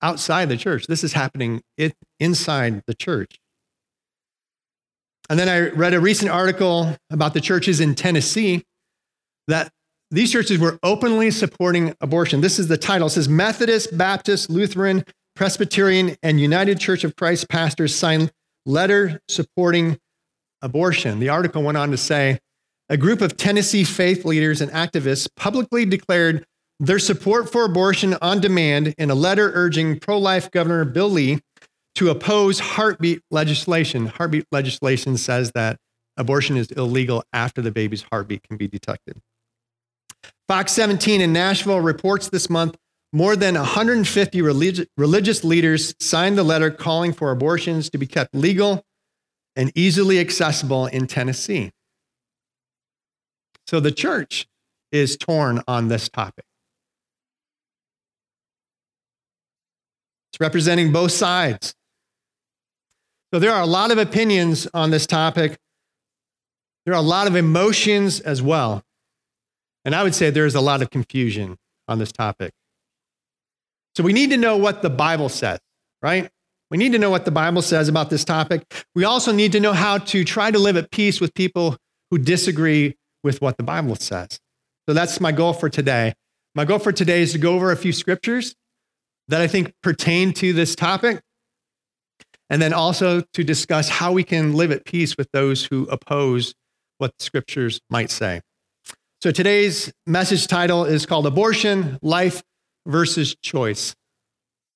outside 0.00 0.48
the 0.48 0.56
church, 0.56 0.86
this 0.86 1.04
is 1.04 1.12
happening 1.12 1.60
inside 2.18 2.82
the 2.86 2.94
church. 2.94 3.38
And 5.28 5.38
then 5.38 5.48
I 5.48 5.68
read 5.68 5.92
a 5.92 6.00
recent 6.00 6.30
article 6.30 6.96
about 7.10 7.34
the 7.34 7.40
churches 7.40 7.80
in 7.80 7.94
Tennessee 7.94 8.64
that 9.48 9.70
these 10.10 10.32
churches 10.32 10.58
were 10.58 10.78
openly 10.82 11.30
supporting 11.30 11.94
abortion. 12.00 12.40
This 12.40 12.58
is 12.58 12.68
the 12.68 12.76
title. 12.76 13.06
It 13.06 13.10
says 13.10 13.28
Methodist, 13.28 13.96
Baptist, 13.96 14.50
Lutheran, 14.50 15.04
Presbyterian, 15.36 16.16
and 16.22 16.40
United 16.40 16.80
Church 16.80 17.04
of 17.04 17.16
Christ 17.16 17.48
pastors 17.48 17.94
signed 17.94 18.32
letter 18.66 19.20
supporting 19.28 19.98
abortion. 20.62 21.20
The 21.20 21.28
article 21.28 21.62
went 21.62 21.78
on 21.78 21.90
to 21.90 21.96
say 21.96 22.38
a 22.88 22.96
group 22.96 23.20
of 23.20 23.36
Tennessee 23.36 23.84
faith 23.84 24.24
leaders 24.24 24.60
and 24.60 24.70
activists 24.72 25.28
publicly 25.36 25.84
declared 25.84 26.44
their 26.80 26.98
support 26.98 27.50
for 27.50 27.64
abortion 27.64 28.16
on 28.20 28.40
demand 28.40 28.94
in 28.98 29.10
a 29.10 29.14
letter 29.14 29.52
urging 29.54 30.00
pro 30.00 30.18
life 30.18 30.50
Governor 30.50 30.84
Bill 30.84 31.08
Lee 31.08 31.40
to 31.94 32.10
oppose 32.10 32.58
heartbeat 32.58 33.22
legislation. 33.30 34.06
Heartbeat 34.06 34.46
legislation 34.50 35.16
says 35.16 35.52
that 35.52 35.76
abortion 36.16 36.56
is 36.56 36.70
illegal 36.72 37.22
after 37.32 37.62
the 37.62 37.70
baby's 37.70 38.04
heartbeat 38.10 38.42
can 38.42 38.56
be 38.56 38.66
detected. 38.66 39.20
Fox 40.48 40.72
17 40.72 41.20
in 41.20 41.32
Nashville 41.32 41.80
reports 41.80 42.28
this 42.28 42.50
month 42.50 42.76
more 43.12 43.36
than 43.36 43.54
150 43.54 44.38
religi- 44.40 44.86
religious 44.96 45.42
leaders 45.44 45.94
signed 45.98 46.38
the 46.38 46.42
letter 46.42 46.70
calling 46.70 47.12
for 47.12 47.30
abortions 47.30 47.90
to 47.90 47.98
be 47.98 48.06
kept 48.06 48.34
legal 48.34 48.84
and 49.56 49.72
easily 49.74 50.20
accessible 50.20 50.86
in 50.86 51.06
Tennessee. 51.06 51.72
So 53.66 53.80
the 53.80 53.92
church 53.92 54.46
is 54.92 55.16
torn 55.16 55.62
on 55.66 55.88
this 55.88 56.08
topic. 56.08 56.44
It's 60.32 60.40
representing 60.40 60.92
both 60.92 61.12
sides. 61.12 61.74
So 63.32 63.38
there 63.38 63.52
are 63.52 63.62
a 63.62 63.66
lot 63.66 63.90
of 63.90 63.98
opinions 63.98 64.66
on 64.74 64.90
this 64.90 65.06
topic. 65.06 65.56
There 66.84 66.94
are 66.94 66.98
a 66.98 67.02
lot 67.02 67.26
of 67.26 67.36
emotions 67.36 68.20
as 68.20 68.42
well. 68.42 68.82
And 69.84 69.94
I 69.94 70.02
would 70.02 70.14
say 70.14 70.30
there's 70.30 70.54
a 70.54 70.60
lot 70.60 70.82
of 70.82 70.90
confusion 70.90 71.56
on 71.88 71.98
this 71.98 72.12
topic. 72.12 72.52
So 73.96 74.02
we 74.02 74.12
need 74.12 74.30
to 74.30 74.36
know 74.36 74.56
what 74.56 74.82
the 74.82 74.90
Bible 74.90 75.28
says, 75.28 75.58
right? 76.02 76.30
We 76.70 76.78
need 76.78 76.92
to 76.92 76.98
know 76.98 77.10
what 77.10 77.24
the 77.24 77.30
Bible 77.30 77.62
says 77.62 77.88
about 77.88 78.10
this 78.10 78.24
topic. 78.24 78.62
We 78.94 79.04
also 79.04 79.32
need 79.32 79.52
to 79.52 79.60
know 79.60 79.72
how 79.72 79.98
to 79.98 80.24
try 80.24 80.50
to 80.50 80.58
live 80.58 80.76
at 80.76 80.90
peace 80.90 81.20
with 81.20 81.34
people 81.34 81.76
who 82.10 82.18
disagree 82.18 82.96
with 83.24 83.40
what 83.40 83.56
the 83.56 83.64
Bible 83.64 83.96
says. 83.96 84.38
So 84.88 84.94
that's 84.94 85.20
my 85.20 85.32
goal 85.32 85.52
for 85.52 85.68
today. 85.68 86.14
My 86.54 86.64
goal 86.64 86.78
for 86.78 86.92
today 86.92 87.22
is 87.22 87.32
to 87.32 87.38
go 87.38 87.54
over 87.54 87.72
a 87.72 87.76
few 87.76 87.92
scriptures 87.92 88.54
that 89.28 89.40
I 89.40 89.46
think 89.46 89.72
pertain 89.82 90.32
to 90.34 90.52
this 90.52 90.74
topic, 90.74 91.20
and 92.48 92.60
then 92.60 92.72
also 92.72 93.22
to 93.34 93.44
discuss 93.44 93.88
how 93.88 94.12
we 94.12 94.24
can 94.24 94.54
live 94.54 94.72
at 94.72 94.84
peace 94.84 95.16
with 95.16 95.28
those 95.32 95.64
who 95.64 95.84
oppose 95.84 96.54
what 96.98 97.12
the 97.18 97.24
scriptures 97.24 97.80
might 97.90 98.10
say. 98.10 98.40
So 99.22 99.30
today's 99.30 99.92
message 100.06 100.46
title 100.46 100.86
is 100.86 101.04
called 101.04 101.26
Abortion, 101.26 101.98
Life 102.00 102.42
versus 102.86 103.36
Choice. 103.42 103.94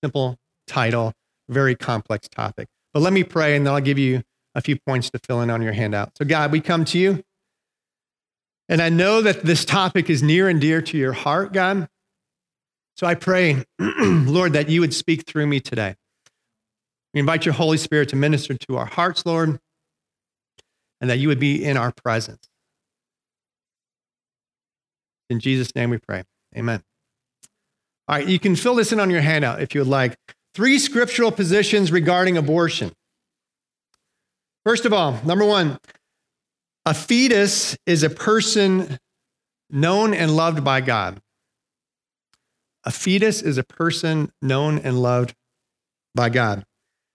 Simple 0.02 0.36
title, 0.66 1.14
very 1.48 1.74
complex 1.74 2.28
topic. 2.28 2.68
But 2.92 3.00
let 3.00 3.14
me 3.14 3.24
pray 3.24 3.56
and 3.56 3.66
then 3.66 3.72
I'll 3.72 3.80
give 3.80 3.98
you 3.98 4.22
a 4.54 4.60
few 4.60 4.76
points 4.86 5.08
to 5.12 5.18
fill 5.26 5.40
in 5.40 5.48
on 5.48 5.62
your 5.62 5.72
handout. 5.72 6.18
So, 6.18 6.26
God, 6.26 6.52
we 6.52 6.60
come 6.60 6.84
to 6.84 6.98
you. 6.98 7.22
And 8.68 8.82
I 8.82 8.90
know 8.90 9.22
that 9.22 9.44
this 9.44 9.64
topic 9.64 10.10
is 10.10 10.22
near 10.22 10.50
and 10.50 10.60
dear 10.60 10.82
to 10.82 10.98
your 10.98 11.14
heart, 11.14 11.54
God. 11.54 11.88
So 12.98 13.06
I 13.06 13.14
pray, 13.14 13.64
Lord, 13.78 14.52
that 14.52 14.68
you 14.68 14.82
would 14.82 14.92
speak 14.92 15.26
through 15.26 15.46
me 15.46 15.60
today. 15.60 15.94
We 17.14 17.20
invite 17.20 17.46
your 17.46 17.54
Holy 17.54 17.78
Spirit 17.78 18.10
to 18.10 18.16
minister 18.16 18.52
to 18.52 18.76
our 18.76 18.84
hearts, 18.84 19.24
Lord, 19.24 19.58
and 21.00 21.08
that 21.08 21.16
you 21.16 21.28
would 21.28 21.40
be 21.40 21.64
in 21.64 21.78
our 21.78 21.92
presence. 21.92 22.50
In 25.30 25.40
Jesus' 25.40 25.74
name 25.74 25.90
we 25.90 25.98
pray. 25.98 26.24
Amen. 26.56 26.82
All 28.08 28.16
right, 28.16 28.26
you 28.26 28.38
can 28.38 28.56
fill 28.56 28.74
this 28.74 28.92
in 28.92 29.00
on 29.00 29.10
your 29.10 29.22
handout 29.22 29.62
if 29.62 29.74
you 29.74 29.80
would 29.80 29.88
like. 29.88 30.16
Three 30.54 30.78
scriptural 30.78 31.32
positions 31.32 31.90
regarding 31.90 32.36
abortion. 32.36 32.92
First 34.64 34.84
of 34.84 34.92
all, 34.92 35.20
number 35.24 35.44
one, 35.44 35.78
a 36.86 36.94
fetus 36.94 37.76
is 37.86 38.02
a 38.02 38.10
person 38.10 38.98
known 39.70 40.14
and 40.14 40.36
loved 40.36 40.62
by 40.62 40.80
God. 40.80 41.20
A 42.84 42.90
fetus 42.90 43.40
is 43.42 43.58
a 43.58 43.64
person 43.64 44.30
known 44.42 44.78
and 44.78 45.00
loved 45.00 45.34
by 46.14 46.28
God. 46.28 46.64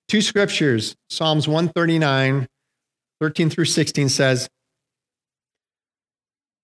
Two 0.08 0.22
scriptures, 0.22 0.96
Psalms 1.10 1.48
139, 1.48 2.48
13 3.22 3.50
through 3.50 3.66
16 3.66 4.10
says, 4.10 4.50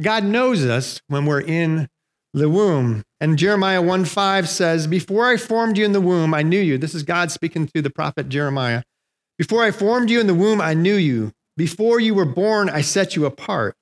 God 0.00 0.24
knows 0.24 0.64
us 0.64 1.00
when 1.08 1.26
we're 1.26 1.42
in 1.42 1.88
the 2.34 2.48
womb. 2.48 3.02
And 3.20 3.38
Jeremiah 3.38 3.82
1 3.82 4.04
5 4.04 4.48
says, 4.48 4.86
Before 4.86 5.26
I 5.26 5.36
formed 5.36 5.76
you 5.76 5.84
in 5.84 5.92
the 5.92 6.00
womb, 6.00 6.34
I 6.34 6.42
knew 6.42 6.60
you. 6.60 6.78
This 6.78 6.94
is 6.94 7.02
God 7.02 7.30
speaking 7.30 7.66
to 7.68 7.82
the 7.82 7.90
prophet 7.90 8.28
Jeremiah. 8.28 8.82
Before 9.38 9.62
I 9.62 9.70
formed 9.70 10.10
you 10.10 10.20
in 10.20 10.26
the 10.26 10.34
womb, 10.34 10.60
I 10.60 10.74
knew 10.74 10.94
you. 10.94 11.32
Before 11.56 12.00
you 12.00 12.14
were 12.14 12.24
born, 12.24 12.70
I 12.70 12.80
set 12.80 13.16
you 13.16 13.26
apart. 13.26 13.76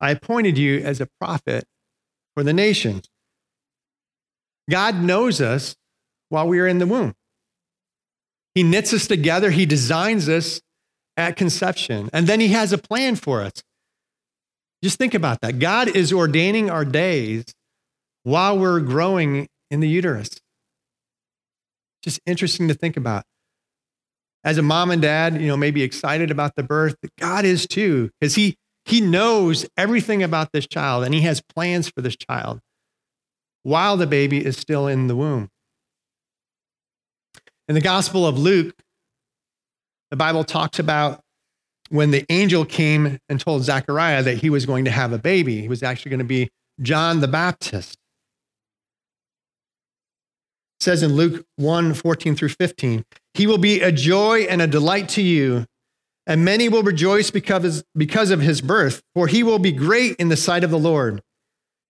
I 0.00 0.10
appointed 0.10 0.58
you 0.58 0.80
as 0.80 1.00
a 1.00 1.08
prophet 1.20 1.64
for 2.34 2.42
the 2.42 2.52
nations. 2.52 3.08
God 4.70 4.96
knows 4.96 5.40
us 5.40 5.76
while 6.28 6.48
we 6.48 6.58
are 6.60 6.66
in 6.66 6.78
the 6.78 6.86
womb. 6.86 7.14
He 8.54 8.62
knits 8.62 8.92
us 8.92 9.06
together, 9.06 9.50
He 9.50 9.66
designs 9.66 10.28
us 10.28 10.60
at 11.16 11.36
conception, 11.36 12.08
and 12.12 12.26
then 12.26 12.40
He 12.40 12.48
has 12.48 12.72
a 12.72 12.78
plan 12.78 13.16
for 13.16 13.42
us. 13.42 13.62
Just 14.82 14.98
think 14.98 15.14
about 15.14 15.40
that. 15.40 15.58
God 15.58 15.88
is 15.88 16.12
ordaining 16.12 16.70
our 16.70 16.84
days 16.84 17.44
while 18.22 18.58
we're 18.58 18.80
growing 18.80 19.48
in 19.70 19.80
the 19.80 19.88
uterus. 19.88 20.30
Just 22.02 22.20
interesting 22.26 22.68
to 22.68 22.74
think 22.74 22.96
about. 22.96 23.24
As 24.44 24.58
a 24.58 24.62
mom 24.62 24.90
and 24.90 25.02
dad, 25.02 25.40
you 25.40 25.48
know, 25.48 25.56
maybe 25.56 25.82
excited 25.82 26.30
about 26.30 26.54
the 26.54 26.62
birth, 26.62 26.94
God 27.18 27.44
is 27.44 27.66
too, 27.66 28.10
because 28.20 28.36
He 28.36 28.56
He 28.84 29.00
knows 29.00 29.66
everything 29.76 30.22
about 30.22 30.52
this 30.52 30.66
child 30.66 31.04
and 31.04 31.12
He 31.12 31.22
has 31.22 31.40
plans 31.40 31.88
for 31.88 32.00
this 32.00 32.16
child 32.16 32.60
while 33.64 33.96
the 33.96 34.06
baby 34.06 34.44
is 34.44 34.56
still 34.56 34.86
in 34.86 35.08
the 35.08 35.16
womb. 35.16 35.48
In 37.68 37.74
the 37.74 37.80
Gospel 37.80 38.24
of 38.24 38.38
Luke, 38.38 38.76
the 40.12 40.16
Bible 40.16 40.44
talks 40.44 40.78
about 40.78 41.20
when 41.88 42.10
the 42.10 42.24
angel 42.30 42.64
came 42.64 43.18
and 43.28 43.40
told 43.40 43.62
Zechariah 43.62 44.22
that 44.22 44.38
he 44.38 44.50
was 44.50 44.66
going 44.66 44.84
to 44.84 44.90
have 44.90 45.12
a 45.12 45.18
baby. 45.18 45.60
He 45.60 45.68
was 45.68 45.82
actually 45.82 46.10
going 46.10 46.18
to 46.18 46.24
be 46.24 46.48
John 46.80 47.20
the 47.20 47.28
Baptist. 47.28 47.96
It 50.78 50.82
says 50.82 51.02
in 51.02 51.14
Luke 51.14 51.44
1 51.56 51.94
14 51.94 52.36
through 52.36 52.50
15, 52.50 53.04
He 53.34 53.46
will 53.46 53.58
be 53.58 53.80
a 53.80 53.92
joy 53.92 54.40
and 54.40 54.60
a 54.60 54.66
delight 54.66 55.08
to 55.10 55.22
you, 55.22 55.64
and 56.26 56.44
many 56.44 56.68
will 56.68 56.82
rejoice 56.82 57.30
because, 57.30 57.82
because 57.96 58.30
of 58.30 58.40
his 58.40 58.60
birth, 58.60 59.02
for 59.14 59.26
he 59.26 59.42
will 59.42 59.58
be 59.58 59.72
great 59.72 60.16
in 60.16 60.28
the 60.28 60.36
sight 60.36 60.64
of 60.64 60.70
the 60.70 60.78
Lord. 60.78 61.22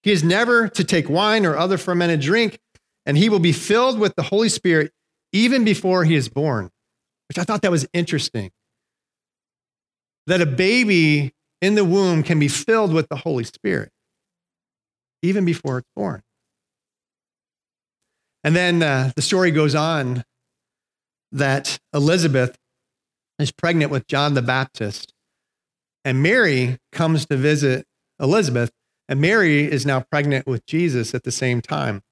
He 0.02 0.12
is 0.12 0.22
never 0.22 0.68
to 0.68 0.84
take 0.84 1.10
wine 1.10 1.44
or 1.44 1.56
other 1.56 1.78
fermented 1.78 2.20
drink, 2.20 2.60
and 3.04 3.18
he 3.18 3.28
will 3.28 3.40
be 3.40 3.52
filled 3.52 3.98
with 3.98 4.14
the 4.14 4.22
Holy 4.22 4.48
Spirit 4.48 4.92
even 5.32 5.64
before 5.64 6.04
he 6.04 6.14
is 6.14 6.28
born, 6.28 6.70
which 7.28 7.38
I 7.38 7.42
thought 7.42 7.62
that 7.62 7.72
was 7.72 7.88
interesting. 7.92 8.52
That 10.26 10.40
a 10.40 10.46
baby 10.46 11.32
in 11.60 11.74
the 11.74 11.84
womb 11.84 12.22
can 12.22 12.38
be 12.38 12.48
filled 12.48 12.92
with 12.92 13.08
the 13.08 13.16
Holy 13.16 13.44
Spirit 13.44 13.90
even 15.22 15.44
before 15.44 15.78
it's 15.78 15.90
born. 15.94 16.22
And 18.44 18.54
then 18.54 18.82
uh, 18.82 19.12
the 19.16 19.22
story 19.22 19.50
goes 19.50 19.74
on 19.74 20.24
that 21.32 21.78
Elizabeth 21.92 22.56
is 23.38 23.50
pregnant 23.50 23.90
with 23.90 24.06
John 24.06 24.34
the 24.34 24.42
Baptist, 24.42 25.12
and 26.04 26.22
Mary 26.22 26.78
comes 26.92 27.26
to 27.26 27.36
visit 27.36 27.86
Elizabeth, 28.20 28.70
and 29.08 29.20
Mary 29.20 29.64
is 29.64 29.84
now 29.84 30.00
pregnant 30.00 30.46
with 30.46 30.64
Jesus 30.66 31.14
at 31.14 31.24
the 31.24 31.32
same 31.32 31.60
time. 31.60 32.02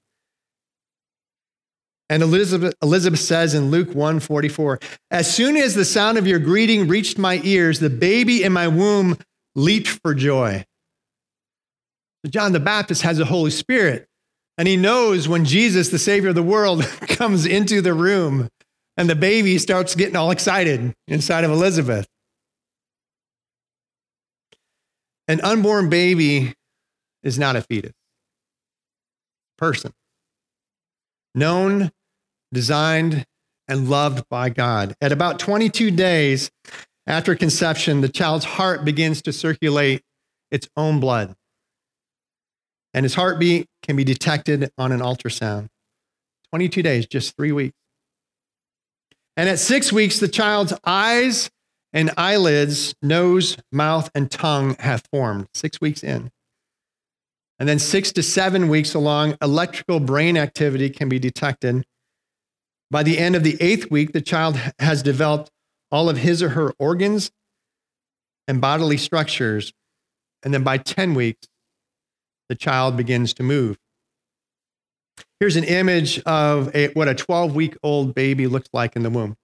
And 2.09 2.21
Elizabeth, 2.21 2.75
Elizabeth 2.83 3.19
says 3.19 3.53
in 3.53 3.71
Luke 3.71 3.89
1:44, 3.89 4.79
as 5.09 5.33
soon 5.33 5.57
as 5.57 5.73
the 5.73 5.85
sound 5.85 6.17
of 6.17 6.27
your 6.27 6.39
greeting 6.39 6.87
reached 6.87 7.17
my 7.17 7.41
ears, 7.43 7.79
the 7.79 7.89
baby 7.89 8.43
in 8.43 8.53
my 8.53 8.67
womb 8.67 9.17
leaped 9.55 9.87
for 9.87 10.13
joy. 10.13 10.65
John 12.27 12.51
the 12.51 12.59
Baptist 12.59 13.01
has 13.01 13.17
the 13.17 13.25
Holy 13.25 13.51
Spirit, 13.51 14.07
and 14.57 14.67
he 14.67 14.77
knows 14.77 15.27
when 15.27 15.45
Jesus, 15.45 15.89
the 15.89 15.99
Savior 15.99 16.29
of 16.29 16.35
the 16.35 16.43
world, 16.43 16.83
comes 17.07 17.45
into 17.45 17.81
the 17.81 17.93
room 17.93 18.49
and 18.97 19.09
the 19.09 19.15
baby 19.15 19.57
starts 19.57 19.95
getting 19.95 20.15
all 20.15 20.31
excited 20.31 20.93
inside 21.07 21.43
of 21.43 21.51
Elizabeth. 21.51 22.07
An 25.27 25.41
unborn 25.41 25.89
baby 25.89 26.53
is 27.23 27.37
not 27.39 27.55
a 27.55 27.61
fetus, 27.61 27.93
person 29.57 29.91
known, 31.35 31.91
designed, 32.53 33.25
and 33.67 33.89
loved 33.89 34.27
by 34.29 34.49
God. 34.49 34.95
At 35.01 35.11
about 35.11 35.39
22 35.39 35.91
days 35.91 36.51
after 37.07 37.35
conception, 37.35 38.01
the 38.01 38.09
child's 38.09 38.45
heart 38.45 38.85
begins 38.85 39.21
to 39.23 39.33
circulate 39.33 40.01
its 40.51 40.67
own 40.77 40.99
blood. 40.99 41.35
And 42.93 43.03
his 43.03 43.15
heartbeat 43.15 43.67
can 43.83 43.95
be 43.95 44.03
detected 44.03 44.71
on 44.77 44.91
an 44.91 45.01
ultrasound. 45.01 45.67
22 46.51 46.81
days, 46.81 47.05
just 47.05 47.35
three 47.35 47.51
weeks. 47.51 47.75
And 49.35 49.49
at 49.49 49.59
six 49.59 49.91
weeks, 49.91 50.19
the 50.19 50.29
child's 50.29 50.73
eyes 50.85 51.49
and 51.91 52.11
eyelids, 52.17 52.95
nose, 53.01 53.57
mouth, 53.71 54.09
and 54.15 54.31
tongue 54.31 54.75
have 54.79 55.03
formed, 55.11 55.47
six 55.53 55.81
weeks 55.81 56.03
in. 56.03 56.31
And 57.57 57.69
then 57.69 57.79
six 57.79 58.11
to 58.13 58.23
seven 58.23 58.67
weeks 58.67 58.93
along, 58.93 59.37
electrical 59.41 59.99
brain 59.99 60.37
activity 60.37 60.89
can 60.89 61.07
be 61.07 61.19
detected. 61.19 61.85
By 62.91 63.03
the 63.03 63.17
end 63.17 63.35
of 63.35 63.43
the 63.43 63.57
eighth 63.61 63.89
week, 63.89 64.11
the 64.11 64.21
child 64.21 64.59
has 64.79 65.01
developed 65.01 65.49
all 65.91 66.09
of 66.09 66.17
his 66.17 66.43
or 66.43 66.49
her 66.49 66.73
organs 66.77 67.31
and 68.47 68.59
bodily 68.59 68.97
structures. 68.97 69.71
And 70.43 70.53
then 70.53 70.63
by 70.63 70.77
10 70.77 71.13
weeks, 71.13 71.47
the 72.49 72.55
child 72.55 72.97
begins 72.97 73.33
to 73.35 73.43
move. 73.43 73.77
Here's 75.39 75.55
an 75.55 75.63
image 75.63 76.21
of 76.23 76.75
a, 76.75 76.89
what 76.89 77.07
a 77.07 77.15
12 77.15 77.55
week 77.55 77.77
old 77.81 78.13
baby 78.13 78.47
looks 78.47 78.69
like 78.73 78.95
in 78.95 79.03
the 79.03 79.09
womb. 79.09 79.35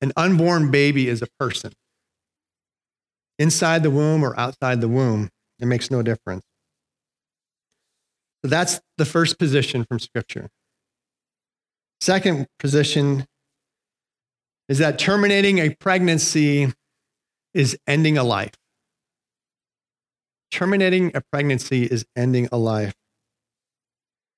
An 0.00 0.12
unborn 0.16 0.70
baby 0.70 1.08
is 1.08 1.22
a 1.22 1.28
person 1.38 1.72
inside 3.38 3.82
the 3.82 3.90
womb 3.90 4.22
or 4.22 4.38
outside 4.38 4.80
the 4.80 4.88
womb. 4.88 5.30
It 5.58 5.66
makes 5.66 5.90
no 5.90 6.02
difference. 6.02 6.42
So 8.44 8.48
that's 8.48 8.80
the 8.98 9.04
first 9.04 9.38
position 9.38 9.84
from 9.84 9.98
Scripture. 9.98 10.50
Second 12.00 12.46
position 12.58 13.24
is 14.68 14.78
that 14.78 14.98
terminating 14.98 15.58
a 15.58 15.70
pregnancy 15.70 16.72
is 17.54 17.78
ending 17.86 18.18
a 18.18 18.24
life. 18.24 18.52
Terminating 20.50 21.12
a 21.14 21.22
pregnancy 21.32 21.84
is 21.84 22.04
ending 22.16 22.48
a 22.52 22.56
life. 22.56 22.94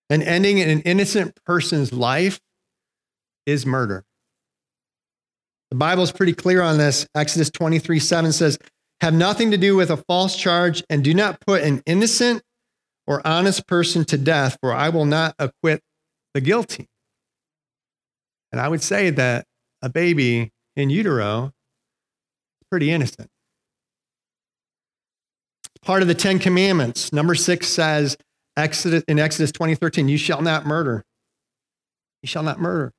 And 0.08 0.22
ending 0.22 0.60
an 0.60 0.82
innocent 0.82 1.36
person's 1.44 1.92
life 1.92 2.38
is 3.44 3.66
murder. 3.66 4.04
The 5.70 5.76
Bible 5.76 6.04
is 6.04 6.12
pretty 6.12 6.32
clear 6.32 6.62
on 6.62 6.78
this. 6.78 7.06
Exodus 7.14 7.50
23 7.50 7.98
7 7.98 8.32
says, 8.32 8.58
have 9.00 9.14
nothing 9.14 9.50
to 9.50 9.58
do 9.58 9.76
with 9.76 9.90
a 9.90 9.96
false 9.96 10.36
charge, 10.36 10.82
and 10.88 11.04
do 11.04 11.12
not 11.12 11.40
put 11.40 11.62
an 11.62 11.82
innocent 11.86 12.42
or 13.06 13.24
honest 13.26 13.66
person 13.66 14.04
to 14.06 14.18
death, 14.18 14.56
for 14.60 14.72
I 14.72 14.88
will 14.88 15.04
not 15.04 15.34
acquit 15.38 15.82
the 16.34 16.40
guilty. 16.40 16.88
And 18.52 18.60
I 18.60 18.68
would 18.68 18.82
say 18.82 19.10
that 19.10 19.44
a 19.82 19.88
baby 19.88 20.50
in 20.76 20.90
utero 20.90 21.46
is 21.46 22.68
pretty 22.70 22.90
innocent. 22.90 23.28
Part 25.82 26.02
of 26.02 26.08
the 26.08 26.14
Ten 26.14 26.38
Commandments. 26.38 27.12
Number 27.12 27.34
six 27.34 27.68
says 27.68 28.16
Exodus, 28.56 29.04
in 29.06 29.18
Exodus 29.18 29.52
2013, 29.52 30.08
you 30.08 30.18
shall 30.18 30.42
not 30.42 30.66
murder. 30.66 31.04
You 32.22 32.26
shall 32.28 32.42
not 32.42 32.58
murder. 32.58 32.92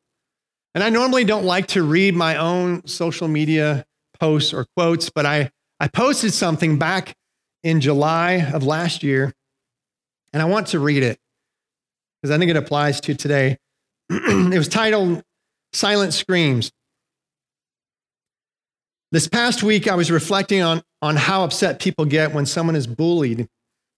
And 0.73 0.83
I 0.83 0.89
normally 0.89 1.25
don't 1.25 1.43
like 1.43 1.67
to 1.67 1.83
read 1.83 2.15
my 2.15 2.37
own 2.37 2.85
social 2.85 3.27
media 3.27 3.85
posts 4.19 4.53
or 4.53 4.67
quotes, 4.75 5.09
but 5.09 5.25
I 5.25 5.49
I 5.79 5.87
posted 5.87 6.33
something 6.33 6.77
back 6.77 7.15
in 7.63 7.81
July 7.81 8.49
of 8.53 8.63
last 8.63 9.03
year, 9.03 9.33
and 10.33 10.41
I 10.41 10.45
want 10.45 10.67
to 10.67 10.79
read 10.79 11.03
it 11.03 11.19
because 12.21 12.35
I 12.35 12.39
think 12.39 12.49
it 12.49 12.57
applies 12.57 12.99
to 13.01 13.15
today. 13.15 13.57
it 14.09 14.57
was 14.57 14.67
titled 14.67 15.23
Silent 15.73 16.13
Screams. 16.13 16.71
This 19.11 19.27
past 19.27 19.63
week, 19.63 19.87
I 19.87 19.95
was 19.95 20.11
reflecting 20.11 20.61
on, 20.61 20.81
on 21.01 21.15
how 21.15 21.43
upset 21.43 21.79
people 21.79 22.05
get 22.05 22.33
when 22.33 22.45
someone 22.45 22.75
is 22.75 22.87
bullied 22.87 23.47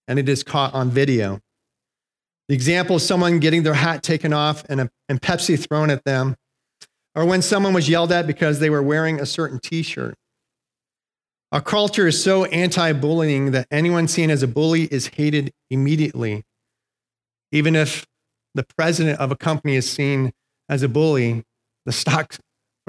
and 0.08 0.20
it 0.20 0.30
is 0.30 0.44
caught 0.44 0.74
on 0.74 0.90
video. 0.90 1.40
The 2.48 2.56
example 2.56 2.98
of 2.98 3.02
someone 3.02 3.40
getting 3.40 3.64
their 3.64 3.74
hat 3.74 4.04
taken 4.04 4.34
off 4.34 4.66
and, 4.70 4.82
a, 4.82 4.90
and 5.08 5.22
Pepsi 5.22 5.58
thrown 5.58 5.90
at 5.90 6.04
them, 6.04 6.36
or 7.16 7.26
when 7.26 7.42
someone 7.42 7.74
was 7.74 7.88
yelled 7.88 8.12
at 8.12 8.28
because 8.28 8.60
they 8.60 8.70
were 8.70 8.84
wearing 8.84 9.20
a 9.20 9.26
certain 9.26 9.60
t 9.60 9.82
shirt. 9.82 10.16
Our 11.52 11.62
culture 11.62 12.08
is 12.08 12.24
so 12.24 12.46
anti 12.46 12.94
bullying 12.94 13.52
that 13.52 13.68
anyone 13.72 14.08
seen 14.08 14.30
as 14.30 14.44
a 14.44 14.48
bully 14.48 14.84
is 14.84 15.08
hated 15.08 15.52
immediately. 15.70 16.44
Even 17.52 17.76
if 17.76 18.06
the 18.54 18.66
president 18.78 19.20
of 19.20 19.32
a 19.32 19.36
company 19.36 19.76
is 19.76 19.90
seen 19.90 20.32
as 20.68 20.84
a 20.84 20.90
bully, 20.90 21.44
the 21.86 21.92
stocks, 21.92 22.40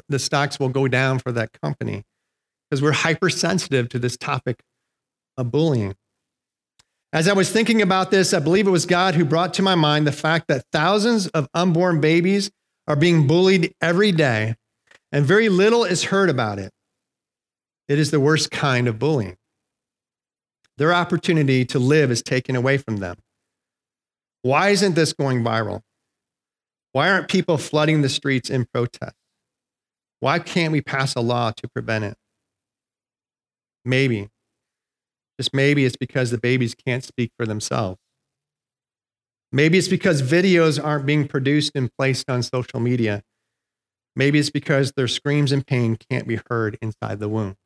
the 0.09 0.19
stocks 0.19 0.61
will 0.61 0.69
go 0.69 0.89
down 0.89 1.19
for 1.19 1.33
that 1.33 1.59
company 1.63 2.03
because 2.69 2.83
we're 2.83 2.93
hypersensitive 2.93 3.89
to 3.89 3.99
this 3.99 4.17
topic 4.19 4.61
of 5.39 5.51
bullying. 5.51 5.95
As 7.13 7.27
I 7.27 7.33
was 7.33 7.51
thinking 7.51 7.83
about 7.83 8.11
this, 8.11 8.35
I 8.35 8.39
believe 8.39 8.67
it 8.67 8.71
was 8.71 8.87
God 8.87 9.15
who 9.15 9.25
brought 9.25 9.55
to 9.55 9.63
my 9.63 9.75
mind 9.75 10.07
the 10.07 10.13
fact 10.13 10.47
that 10.49 10.65
thousands 10.71 11.27
of 11.29 11.49
unborn 11.55 12.01
babies 12.01 12.51
are 12.87 12.95
being 12.95 13.27
bullied 13.27 13.75
every 13.81 14.13
day, 14.13 14.55
and 15.11 15.25
very 15.25 15.49
little 15.49 15.85
is 15.85 16.05
heard 16.05 16.29
about 16.29 16.59
it. 16.59 16.71
It 17.91 17.99
is 17.99 18.13
the 18.13 18.21
worst 18.21 18.53
kind 18.53 18.87
of 18.87 19.01
bullying. 19.01 19.37
Their 20.79 20.95
opportunity 20.95 21.65
to 21.65 21.81
live 21.81 22.13
is 22.13 22.23
taken 22.23 22.55
away 22.55 22.79
from 22.79 22.99
them. 22.99 23.17
Why 24.43 24.69
isn't 24.69 24.95
this 24.95 25.13
going 25.13 25.43
viral? 25.43 25.81
Why 26.93 27.11
aren't 27.11 27.27
people 27.27 27.59
flooding 27.59 28.03
the 28.03 28.09
streets 28.09 28.49
in 28.49 28.67
protest? 28.73 29.17
Why 30.21 30.39
can't 30.39 30.71
we 30.71 30.81
pass 30.81 31.17
a 31.17 31.21
law 31.21 31.51
to 31.51 31.69
prevent 31.69 32.05
it? 32.05 32.17
Maybe, 33.85 34.29
just 35.41 35.53
maybe 35.53 35.85
it's 35.85 35.97
because 35.97 36.31
the 36.31 36.39
babies 36.39 36.77
can't 36.77 37.03
speak 37.03 37.33
for 37.37 37.45
themselves. 37.45 37.99
Maybe 39.51 39.79
it's 39.79 39.89
because 39.89 40.23
videos 40.23 40.81
aren't 40.83 41.07
being 41.07 41.27
produced 41.27 41.73
and 41.75 41.91
placed 41.99 42.31
on 42.31 42.45
social 42.45 42.79
media. 42.79 43.25
Maybe 44.15 44.39
it's 44.39 44.51
because 44.51 44.93
their 44.93 45.09
screams 45.09 45.51
and 45.51 45.67
pain 45.67 45.97
can't 46.09 46.29
be 46.29 46.39
heard 46.49 46.79
inside 46.81 47.19
the 47.19 47.29
womb. 47.29 47.57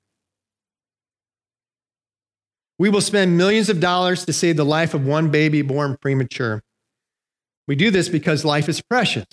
We 2.78 2.88
will 2.88 3.00
spend 3.00 3.36
millions 3.36 3.68
of 3.68 3.80
dollars 3.80 4.24
to 4.24 4.32
save 4.32 4.56
the 4.56 4.64
life 4.64 4.94
of 4.94 5.06
one 5.06 5.30
baby 5.30 5.62
born 5.62 5.96
premature. 6.00 6.62
We 7.66 7.76
do 7.76 7.90
this 7.90 8.08
because 8.08 8.44
life 8.44 8.68
is 8.68 8.82
precious. 8.82 9.26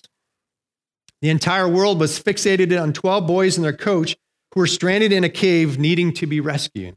The 1.21 1.29
entire 1.29 1.67
world 1.67 1.99
was 1.99 2.19
fixated 2.19 2.79
on 2.81 2.93
12 2.93 3.27
boys 3.27 3.57
and 3.57 3.65
their 3.65 3.73
coach 3.73 4.15
who 4.53 4.59
were 4.59 4.67
stranded 4.67 5.11
in 5.11 5.23
a 5.23 5.29
cave 5.29 5.79
needing 5.79 6.13
to 6.13 6.27
be 6.27 6.39
rescued. 6.39 6.95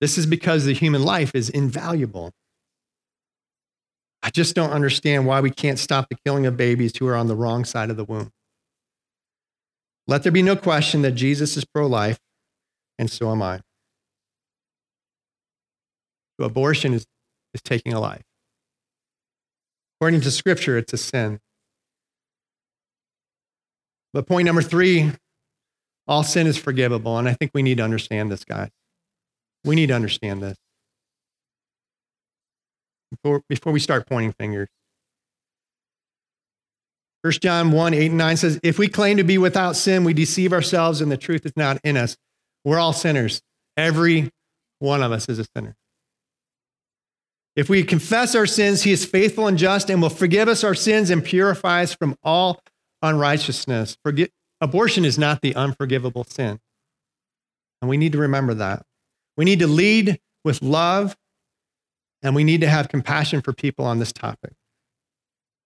This 0.00 0.18
is 0.18 0.26
because 0.26 0.64
the 0.64 0.74
human 0.74 1.02
life 1.02 1.34
is 1.34 1.48
invaluable. 1.48 2.32
I 4.22 4.30
just 4.30 4.54
don't 4.54 4.70
understand 4.70 5.26
why 5.26 5.40
we 5.40 5.50
can't 5.50 5.78
stop 5.78 6.08
the 6.08 6.16
killing 6.24 6.46
of 6.46 6.56
babies 6.56 6.96
who 6.96 7.06
are 7.08 7.16
on 7.16 7.26
the 7.26 7.36
wrong 7.36 7.64
side 7.64 7.90
of 7.90 7.96
the 7.96 8.04
womb. 8.04 8.30
Let 10.06 10.22
there 10.22 10.32
be 10.32 10.42
no 10.42 10.56
question 10.56 11.02
that 11.02 11.12
Jesus 11.12 11.56
is 11.56 11.64
pro 11.64 11.86
life, 11.86 12.18
and 12.98 13.10
so 13.10 13.30
am 13.30 13.42
I. 13.42 13.60
Abortion 16.38 16.94
is, 16.94 17.06
is 17.54 17.62
taking 17.62 17.92
a 17.92 18.00
life. 18.00 18.24
According 19.98 20.22
to 20.22 20.30
Scripture, 20.30 20.76
it's 20.78 20.92
a 20.92 20.96
sin. 20.96 21.38
But 24.12 24.26
point 24.26 24.46
number 24.46 24.62
three 24.62 25.12
all 26.06 26.24
sin 26.24 26.46
is 26.46 26.58
forgivable. 26.58 27.18
And 27.18 27.28
I 27.28 27.34
think 27.34 27.52
we 27.54 27.62
need 27.62 27.78
to 27.78 27.84
understand 27.84 28.30
this, 28.30 28.44
guys. 28.44 28.70
We 29.64 29.76
need 29.76 29.86
to 29.88 29.94
understand 29.94 30.42
this 30.42 30.58
before, 33.10 33.42
before 33.48 33.72
we 33.72 33.80
start 33.80 34.06
pointing 34.06 34.32
fingers. 34.32 34.68
1 37.22 37.34
John 37.34 37.70
1 37.70 37.94
8 37.94 38.06
and 38.06 38.18
9 38.18 38.36
says, 38.36 38.60
If 38.64 38.78
we 38.78 38.88
claim 38.88 39.16
to 39.18 39.24
be 39.24 39.38
without 39.38 39.76
sin, 39.76 40.02
we 40.02 40.12
deceive 40.12 40.52
ourselves 40.52 41.00
and 41.00 41.12
the 41.12 41.16
truth 41.16 41.46
is 41.46 41.52
not 41.56 41.78
in 41.84 41.96
us. 41.96 42.16
We're 42.64 42.80
all 42.80 42.92
sinners. 42.92 43.42
Every 43.76 44.30
one 44.80 45.02
of 45.02 45.12
us 45.12 45.28
is 45.28 45.38
a 45.38 45.44
sinner. 45.56 45.76
If 47.54 47.68
we 47.68 47.82
confess 47.82 48.34
our 48.34 48.46
sins, 48.46 48.82
he 48.82 48.92
is 48.92 49.04
faithful 49.04 49.46
and 49.46 49.58
just 49.58 49.90
and 49.90 50.00
will 50.00 50.08
forgive 50.08 50.48
us 50.48 50.64
our 50.64 50.74
sins 50.74 51.10
and 51.10 51.22
purify 51.22 51.82
us 51.82 51.94
from 51.94 52.16
all 52.22 52.60
unrighteousness. 53.02 53.96
Abortion 54.60 55.04
is 55.04 55.18
not 55.18 55.42
the 55.42 55.54
unforgivable 55.54 56.24
sin. 56.24 56.60
And 57.80 57.88
we 57.88 57.96
need 57.96 58.12
to 58.12 58.18
remember 58.18 58.54
that. 58.54 58.86
We 59.36 59.44
need 59.44 59.58
to 59.58 59.66
lead 59.66 60.20
with 60.44 60.62
love 60.62 61.16
and 62.22 62.34
we 62.34 62.44
need 62.44 62.60
to 62.60 62.68
have 62.68 62.88
compassion 62.88 63.42
for 63.42 63.52
people 63.52 63.84
on 63.84 63.98
this 63.98 64.12
topic 64.12 64.52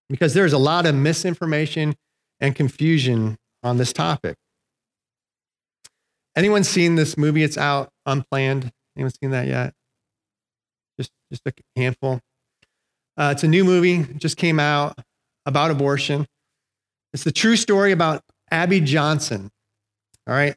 because 0.08 0.34
there's 0.34 0.52
a 0.52 0.58
lot 0.58 0.86
of 0.86 0.94
misinformation 0.94 1.94
and 2.40 2.54
confusion 2.54 3.36
on 3.62 3.76
this 3.76 3.92
topic. 3.92 4.36
Anyone 6.34 6.64
seen 6.64 6.94
this 6.94 7.16
movie? 7.16 7.42
It's 7.42 7.58
out 7.58 7.90
unplanned. 8.06 8.72
Anyone 8.96 9.12
seen 9.12 9.30
that 9.30 9.46
yet? 9.46 9.74
Just 10.98 11.10
just 11.30 11.42
a 11.46 11.52
handful. 11.76 12.20
Uh, 13.16 13.30
it's 13.32 13.44
a 13.44 13.48
new 13.48 13.64
movie, 13.64 14.04
just 14.14 14.36
came 14.36 14.60
out 14.60 14.98
about 15.46 15.70
abortion. 15.70 16.26
It's 17.12 17.24
the 17.24 17.32
true 17.32 17.56
story 17.56 17.92
about 17.92 18.22
Abby 18.50 18.80
Johnson. 18.80 19.50
All 20.26 20.34
right. 20.34 20.54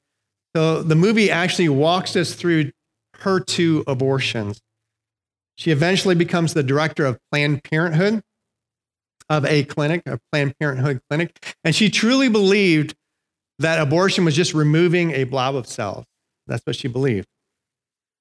So 0.56 0.84
the 0.84 0.96
movie 0.96 1.32
actually 1.32 1.70
walks 1.70 2.16
us 2.16 2.34
through 2.34 2.72
her 3.20 3.40
two 3.40 3.84
abortions. 3.88 4.60
She 5.58 5.72
eventually 5.72 6.16
becomes 6.16 6.54
the 6.54 6.64
director 6.64 7.06
of 7.06 7.20
Planned 7.32 7.64
Parenthood, 7.64 8.22
of 9.30 9.46
a 9.46 9.64
clinic, 9.66 10.02
a 10.06 10.20
Planned 10.32 10.58
Parenthood 10.60 11.02
clinic. 11.10 11.56
And 11.64 11.76
she 11.76 11.90
truly 11.90 12.30
believed 12.30 12.96
that 13.60 13.80
abortion 13.80 14.26
was 14.26 14.36
just 14.36 14.54
removing 14.54 15.12
a 15.12 15.26
blob 15.26 15.56
of 15.56 15.68
cells. 15.68 16.06
That's 16.48 16.66
what 16.66 16.76
she 16.76 16.88
believed. 16.88 17.28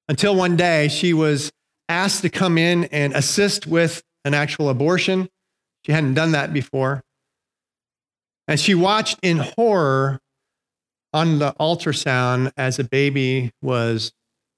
Until 0.09 0.35
one 0.35 0.57
day 0.57 0.89
she 0.89 1.13
was 1.13 1.53
asked 1.89 2.23
to 2.23 2.31
come 2.31 2.59
in 2.59 2.85
and 2.85 3.15
assist 3.15 3.67
with 3.67 4.03
an 4.25 4.35
actual 4.35 4.69
abortion. 4.69 5.29
She 5.85 5.93
hadn't 5.93 6.15
done 6.15 6.33
that 6.33 6.53
before. 6.53 7.03
And 8.47 8.59
she 8.59 8.75
watched 8.75 9.19
in 9.23 9.39
horror 9.39 10.21
on 11.13 11.39
the 11.39 11.55
ultrasound 11.59 12.53
as 12.57 12.79
a 12.79 12.85
baby 12.85 13.53
was 13.63 14.13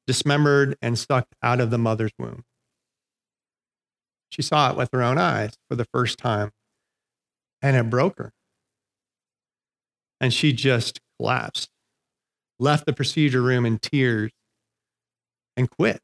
dismembered 0.07 0.77
and 0.83 0.99
sucked 0.99 1.35
out 1.43 1.61
of 1.61 1.71
the 1.71 1.79
mother's 1.79 2.12
womb. 2.19 2.45
She 4.31 4.43
saw 4.43 4.71
it 4.71 4.77
with 4.77 4.90
her 4.93 5.03
own 5.03 5.19
eyes 5.19 5.55
for 5.69 5.77
the 5.77 5.87
first 5.93 6.19
time, 6.19 6.51
and 7.62 7.77
it 7.77 7.90
broke 7.90 8.19
her. 8.19 8.33
And 10.21 10.33
she 10.33 10.53
just 10.53 11.01
collapsed, 11.19 11.69
left 12.59 12.87
the 12.87 12.93
procedure 12.93 13.43
room 13.43 13.66
in 13.66 13.79
tears, 13.79 14.31
and 15.57 15.69
quit. 15.71 16.01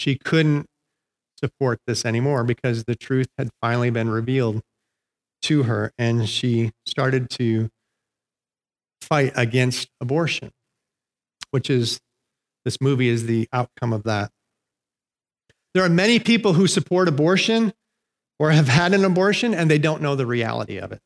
She 0.00 0.16
couldn't 0.16 0.64
support 1.38 1.78
this 1.86 2.06
anymore 2.06 2.42
because 2.42 2.84
the 2.84 2.94
truth 2.94 3.28
had 3.36 3.50
finally 3.60 3.90
been 3.90 4.08
revealed 4.08 4.62
to 5.42 5.64
her, 5.64 5.92
and 5.98 6.26
she 6.26 6.70
started 6.86 7.28
to 7.32 7.68
fight 9.02 9.34
against 9.36 9.90
abortion, 10.00 10.52
which 11.50 11.68
is 11.68 12.00
this 12.64 12.80
movie 12.80 13.08
is 13.08 13.26
the 13.26 13.46
outcome 13.52 13.92
of 13.92 14.04
that. 14.04 14.30
There 15.74 15.84
are 15.84 15.90
many 15.90 16.18
people 16.18 16.54
who 16.54 16.66
support 16.66 17.06
abortion 17.06 17.74
or 18.38 18.52
have 18.52 18.68
had 18.68 18.94
an 18.94 19.04
abortion 19.04 19.52
and 19.52 19.70
they 19.70 19.78
don't 19.78 20.00
know 20.00 20.16
the 20.16 20.24
reality 20.24 20.78
of 20.78 20.92
it. 20.92 21.00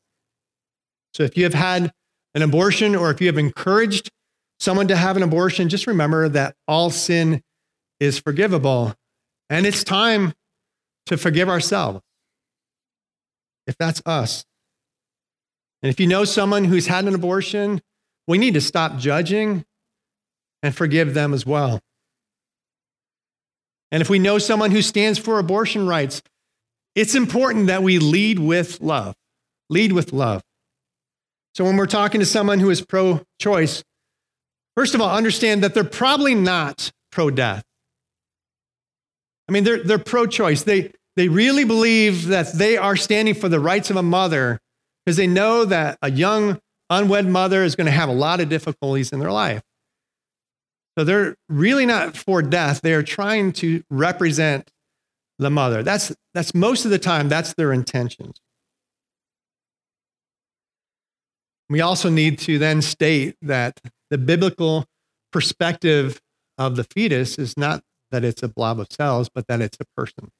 So 1.13 1.23
if 1.23 1.35
you 1.35 1.43
have 1.43 1.53
had 1.53 1.91
an 2.33 2.43
abortion 2.43 2.95
or 2.95 3.11
if 3.11 3.19
you 3.19 3.27
have 3.27 3.37
encouraged 3.37 4.09
someone 4.61 4.87
to 4.87 4.95
have 4.95 5.17
an 5.17 5.23
abortion, 5.23 5.67
just 5.67 5.85
remember 5.85 6.29
that 6.29 6.55
all 6.65 6.91
sin 6.91 7.41
is 7.99 8.19
forgivable. 8.19 8.95
And 9.49 9.65
it's 9.65 9.83
time 9.83 10.33
to 11.05 11.17
forgive 11.17 11.49
ourselves 11.49 12.01
if 13.67 13.77
that's 13.77 14.01
us. 14.05 14.45
And 15.81 15.89
if 15.89 15.99
you 15.99 16.07
know 16.07 16.23
someone 16.23 16.65
who's 16.65 16.87
had 16.87 17.05
an 17.05 17.13
abortion, 17.13 17.81
we 18.27 18.37
need 18.37 18.55
to 18.55 18.61
stop 18.61 18.97
judging 18.97 19.65
and 20.63 20.75
forgive 20.75 21.13
them 21.13 21.33
as 21.33 21.45
well. 21.45 21.79
And 23.91 24.01
if 24.01 24.09
we 24.09 24.19
know 24.19 24.39
someone 24.39 24.71
who 24.71 24.81
stands 24.81 25.19
for 25.19 25.37
abortion 25.37 25.87
rights, 25.87 26.21
it's 26.95 27.13
important 27.13 27.67
that 27.67 27.83
we 27.83 27.99
lead 27.99 28.39
with 28.39 28.81
love. 28.81 29.15
Lead 29.69 29.91
with 29.91 30.11
love. 30.11 30.41
So 31.53 31.63
when 31.63 31.77
we're 31.77 31.85
talking 31.85 32.19
to 32.19 32.25
someone 32.25 32.59
who 32.59 32.69
is 32.69 32.81
pro 32.81 33.21
choice, 33.39 33.83
first 34.75 34.95
of 34.95 35.01
all, 35.01 35.15
understand 35.15 35.63
that 35.63 35.73
they're 35.73 35.83
probably 35.83 36.35
not 36.35 36.91
pro 37.11 37.29
death. 37.29 37.63
I 39.47 39.51
mean, 39.51 39.63
they're, 39.63 39.83
they're 39.83 39.99
pro 39.99 40.25
choice. 40.25 40.63
They, 40.63 40.91
they 41.15 41.27
really 41.29 41.63
believe 41.63 42.27
that 42.27 42.53
they 42.53 42.77
are 42.77 42.95
standing 42.95 43.35
for 43.35 43.49
the 43.49 43.59
rights 43.59 43.89
of 43.89 43.95
a 43.95 44.03
mother 44.03 44.59
because 45.05 45.17
they 45.17 45.27
know 45.27 45.65
that 45.65 45.97
a 46.01 46.11
young 46.11 46.59
unwed 46.89 47.27
mother 47.27 47.63
is 47.63 47.75
going 47.75 47.85
to 47.85 47.91
have 47.91 48.09
a 48.09 48.13
lot 48.13 48.39
of 48.39 48.49
difficulties 48.49 49.11
in 49.11 49.19
their 49.19 49.31
life. 49.31 49.61
So 50.97 51.03
they're 51.03 51.35
really 51.49 51.85
not 51.85 52.15
for 52.15 52.41
death. 52.41 52.81
They 52.81 52.93
are 52.93 53.03
trying 53.03 53.51
to 53.53 53.83
represent 53.89 54.71
the 55.39 55.49
mother. 55.49 55.83
That's, 55.83 56.15
that's 56.33 56.53
most 56.53 56.85
of 56.85 56.91
the 56.91 56.99
time, 56.99 57.27
that's 57.27 57.53
their 57.53 57.73
intentions. 57.73 58.39
We 61.69 61.81
also 61.81 62.09
need 62.09 62.39
to 62.39 62.57
then 62.59 62.81
state 62.81 63.35
that 63.41 63.79
the 64.09 64.17
biblical 64.17 64.85
perspective 65.31 66.21
of 66.57 66.75
the 66.75 66.83
fetus 66.83 67.37
is 67.37 67.57
not 67.57 67.81
that 68.15 68.23
it's 68.23 68.41
a 68.41 68.47
blob 68.47 68.79
of 68.79 68.87
cells, 68.89 69.27
but 69.27 69.45
that 69.47 69.59
it's 69.59 69.77
a 69.81 69.85
person. 69.97 70.31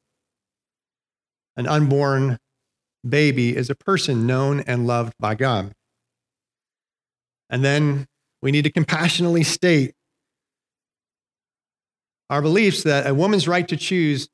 An 1.57 1.67
unborn 1.67 2.38
baby 3.07 3.53
is 3.53 3.69
a 3.69 3.75
person 3.75 4.25
known 4.25 4.61
and 4.61 4.88
loved 4.88 5.13
by 5.19 5.35
God. 5.35 5.73
And 7.49 7.65
then 7.65 8.07
we 8.41 8.51
need 8.51 8.61
to 8.63 8.71
compassionately 8.71 9.43
state 9.43 9.93
our 12.29 12.41
beliefs 12.41 12.83
that 12.83 13.07
a 13.07 13.13
woman's 13.13 13.45
right 13.45 13.67
to 13.67 13.75
choose 13.75 14.29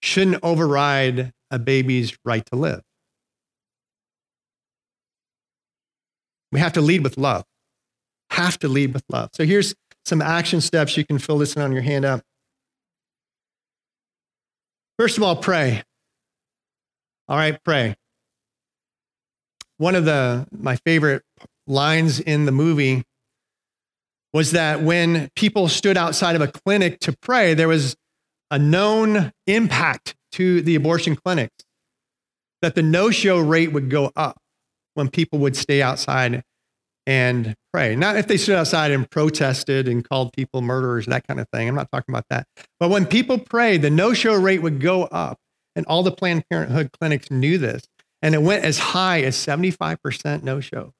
shouldn't 0.00 0.42
override 0.42 1.30
a 1.50 1.58
baby's 1.58 2.16
right 2.24 2.44
to 2.46 2.56
live. 2.56 2.80
We 6.50 6.60
have 6.60 6.72
to 6.72 6.80
lead 6.80 7.04
with 7.04 7.18
love. 7.18 7.44
Have 8.30 8.58
to 8.60 8.68
lead 8.68 8.94
with 8.94 9.04
love. 9.10 9.28
So 9.34 9.44
here's 9.44 9.74
some 10.06 10.22
action 10.22 10.62
steps. 10.62 10.96
You 10.96 11.04
can 11.04 11.18
fill 11.18 11.36
this 11.36 11.54
in 11.54 11.60
on 11.60 11.72
your 11.72 11.82
handout. 11.82 12.22
First 14.98 15.16
of 15.16 15.22
all, 15.22 15.36
pray. 15.36 15.82
All 17.28 17.36
right, 17.36 17.62
pray. 17.64 17.96
One 19.78 19.94
of 19.94 20.04
the 20.04 20.46
my 20.52 20.76
favorite 20.76 21.22
lines 21.66 22.20
in 22.20 22.44
the 22.44 22.52
movie 22.52 23.04
was 24.32 24.52
that 24.52 24.82
when 24.82 25.30
people 25.36 25.68
stood 25.68 25.96
outside 25.96 26.36
of 26.36 26.42
a 26.42 26.48
clinic 26.48 27.00
to 27.00 27.16
pray, 27.20 27.54
there 27.54 27.68
was 27.68 27.96
a 28.50 28.58
known 28.58 29.32
impact 29.46 30.14
to 30.32 30.62
the 30.62 30.74
abortion 30.74 31.16
clinics, 31.16 31.64
that 32.60 32.74
the 32.74 32.82
no 32.82 33.10
show 33.10 33.38
rate 33.38 33.72
would 33.72 33.90
go 33.90 34.12
up 34.16 34.38
when 34.94 35.08
people 35.08 35.38
would 35.38 35.56
stay 35.56 35.82
outside 35.82 36.42
and 37.06 37.54
pray. 37.72 37.96
Not 37.96 38.16
if 38.16 38.26
they 38.26 38.36
stood 38.36 38.56
outside 38.56 38.90
and 38.90 39.10
protested 39.10 39.88
and 39.88 40.06
called 40.08 40.32
people 40.32 40.62
murderers, 40.62 41.06
that 41.06 41.26
kind 41.26 41.40
of 41.40 41.48
thing. 41.52 41.68
I'm 41.68 41.74
not 41.74 41.90
talking 41.90 42.12
about 42.12 42.26
that. 42.30 42.46
But 42.78 42.90
when 42.90 43.06
people 43.06 43.38
prayed, 43.38 43.82
the 43.82 43.90
no 43.90 44.12
show 44.12 44.34
rate 44.34 44.62
would 44.62 44.80
go 44.80 45.04
up. 45.04 45.38
And 45.74 45.86
all 45.86 46.02
the 46.02 46.12
Planned 46.12 46.44
Parenthood 46.50 46.90
clinics 47.00 47.30
knew 47.30 47.56
this. 47.56 47.84
And 48.20 48.34
it 48.34 48.42
went 48.42 48.64
as 48.64 48.78
high 48.78 49.22
as 49.22 49.36
75% 49.36 50.42
no 50.42 50.60
show. 50.60 50.92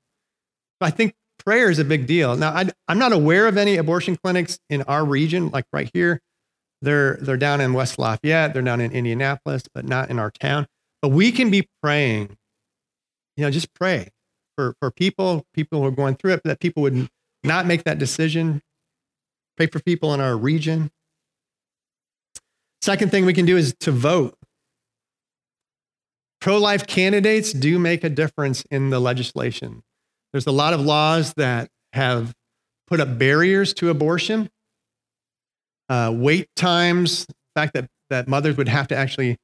So 0.81 0.87
I 0.87 0.91
think 0.91 1.15
prayer 1.39 1.71
is 1.71 1.79
a 1.79 1.85
big 1.85 2.07
deal. 2.07 2.37
Now, 2.37 2.51
I, 2.53 2.71
am 2.89 2.99
not 2.99 3.13
aware 3.13 3.47
of 3.47 3.59
any 3.59 3.77
abortion 3.77 4.17
clinics 4.17 4.59
in 4.71 4.83
our 4.83 5.05
region, 5.05 5.51
like 5.51 5.67
right 5.73 5.91
here. 5.93 6.21
They're, 6.81 7.19
they're 7.21 7.37
down 7.37 7.61
in 7.61 7.75
West 7.75 7.99
Lafayette, 7.99 8.55
they're 8.55 8.63
down 8.63 8.81
in 8.81 8.91
Indianapolis, 8.91 9.63
but 9.73 9.85
not 9.85 10.11
in 10.11 10.19
our 10.19 10.33
town. 10.33 10.67
But 11.01 11.11
we 11.11 11.31
can 11.31 11.49
be 11.49 11.69
praying, 11.81 12.37
you 13.37 13.45
know, 13.45 13.51
just 13.51 13.73
pray 13.75 14.09
for, 14.57 14.75
for 14.81 14.91
people, 14.91 15.45
people 15.55 15.81
who 15.81 15.87
are 15.87 15.93
going 15.93 16.17
through 16.17 16.35
it, 16.35 16.43
that 16.45 16.61
people 16.61 16.83
would 16.83 17.09
not 17.45 17.67
make 17.67 17.85
that 17.85 17.99
decision. 17.99 18.63
Pray 19.57 19.67
for 19.67 19.81
people 19.81 20.15
in 20.15 20.21
our 20.21 20.37
region. 20.37 20.91
Second 22.81 23.11
thing 23.11 23.25
we 23.25 23.35
can 23.35 23.47
do 23.47 23.57
is 23.57 23.75
to 23.81 23.93
vote. 23.93 24.37
Pro 26.41 26.59
life 26.59 26.87
candidates 26.87 27.53
do 27.53 27.79
make 27.79 28.03
a 28.03 28.09
difference 28.09 28.65
in 28.71 28.91
the 28.91 29.01
legislation. 29.01 29.83
There's 30.33 30.47
a 30.47 30.53
lot 30.53 30.73
of 30.73 30.81
laws 30.81 31.35
that 31.35 31.69
have 31.93 32.35
put 32.89 33.01
up 33.01 33.19
barriers 33.19 33.73
to 33.75 33.91
abortion 33.91 34.51
uh, 35.93 36.11
wait 36.15 36.49
times, 36.57 37.27
the 37.27 37.35
fact 37.55 37.75
that, 37.75 37.87
that 38.09 38.27
mothers 38.27 38.57
would 38.57 38.69
have 38.69 38.89
to 38.89 38.97
actually 38.97 39.37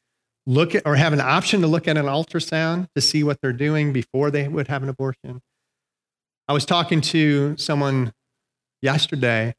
look 0.48 0.74
at 0.74 0.82
or 0.87 0.96
have 0.96 1.12
an 1.12 1.20
option 1.20 1.61
to 1.61 1.66
look 1.66 1.87
at 1.87 1.98
an 1.98 2.06
ultrasound 2.06 2.88
to 2.94 3.02
see 3.02 3.22
what 3.22 3.38
they're 3.42 3.52
doing 3.52 3.92
before 3.92 4.30
they 4.30 4.48
would 4.48 4.66
have 4.68 4.82
an 4.82 4.88
abortion. 4.88 5.42
I 6.48 6.54
was 6.54 6.64
talking 6.64 7.02
to 7.02 7.54
someone 7.58 8.14
yesterday 8.80 9.54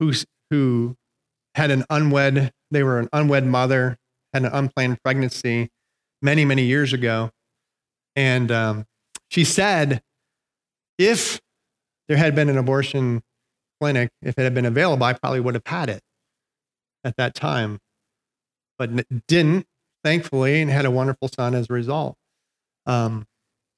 who's, 0.00 0.26
who 0.50 0.96
had 1.54 1.70
an 1.70 1.84
unwed, 1.88 2.50
they 2.72 2.82
were 2.82 2.98
an 2.98 3.08
unwed 3.12 3.46
mother, 3.46 3.96
had 4.34 4.42
an 4.42 4.50
unplanned 4.52 5.00
pregnancy 5.04 5.70
many, 6.20 6.44
many 6.44 6.64
years 6.64 6.92
ago. 6.92 7.30
And 8.16 8.50
um, 8.50 8.86
she 9.28 9.44
said, 9.44 10.02
if 10.98 11.40
there 12.08 12.16
had 12.16 12.34
been 12.34 12.48
an 12.48 12.58
abortion 12.58 13.22
clinic, 13.80 14.10
if 14.20 14.36
it 14.36 14.42
had 14.42 14.54
been 14.54 14.66
available, 14.66 15.04
I 15.04 15.12
probably 15.12 15.38
would 15.38 15.54
have 15.54 15.66
had 15.66 15.88
it 15.88 16.02
at 17.04 17.16
that 17.18 17.34
time, 17.34 17.78
but 18.78 18.90
it 18.90 19.26
didn't, 19.28 19.66
thankfully, 20.04 20.60
and 20.60 20.70
had 20.70 20.84
a 20.84 20.90
wonderful 20.90 21.28
son 21.28 21.54
as 21.54 21.68
a 21.70 21.72
result. 21.72 22.16
Um, 22.86 23.26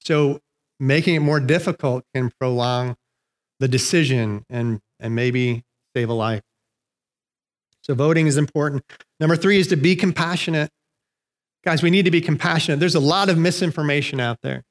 so 0.01 0.41
making 0.81 1.15
it 1.15 1.21
more 1.21 1.41
difficult 1.41 2.05
can 2.15 2.31
prolong 2.39 2.97
the 3.61 3.69
decision 3.69 4.45
and, 4.51 4.81
and 5.01 5.15
maybe 5.15 5.63
save 5.95 6.09
a 6.09 6.15
life. 6.15 6.43
So 7.83 7.95
voting 7.95 8.27
is 8.27 8.37
important. 8.37 8.85
Number 9.21 9.37
three 9.37 9.59
is 9.59 9.69
to 9.69 9.77
be 9.77 9.95
compassionate. 9.95 10.71
Guys, 11.65 11.83
we 11.83 11.91
need 11.91 12.05
to 12.05 12.11
be 12.11 12.21
compassionate. 12.21 12.81
There's 12.81 12.95
a 12.95 13.01
lot 13.01 13.29
of 13.29 13.39
misinformation 13.39 14.21
out 14.21 14.39
there, 14.43 14.63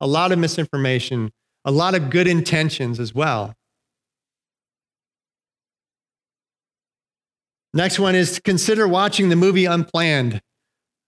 a 0.00 0.06
lot 0.06 0.32
of 0.32 0.38
misinformation, 0.38 1.30
a 1.64 1.70
lot 1.70 1.94
of 1.94 2.10
good 2.10 2.26
intentions 2.26 3.00
as 3.00 3.14
well. 3.14 3.54
Next 7.72 7.98
one 7.98 8.14
is 8.14 8.32
to 8.32 8.42
consider 8.42 8.86
watching 8.86 9.30
the 9.30 9.36
movie 9.36 9.64
Unplanned. 9.64 10.40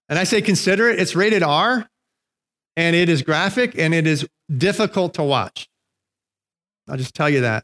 And 0.09 0.17
I 0.17 0.23
say 0.23 0.41
consider 0.41 0.89
it, 0.89 0.99
it's 0.99 1.15
rated 1.15 1.43
R 1.43 1.87
and 2.75 2.95
it 2.95 3.09
is 3.09 3.21
graphic 3.21 3.77
and 3.77 3.93
it 3.93 4.07
is 4.07 4.27
difficult 4.55 5.15
to 5.15 5.23
watch. 5.23 5.67
I'll 6.87 6.97
just 6.97 7.13
tell 7.13 7.29
you 7.29 7.41
that. 7.41 7.63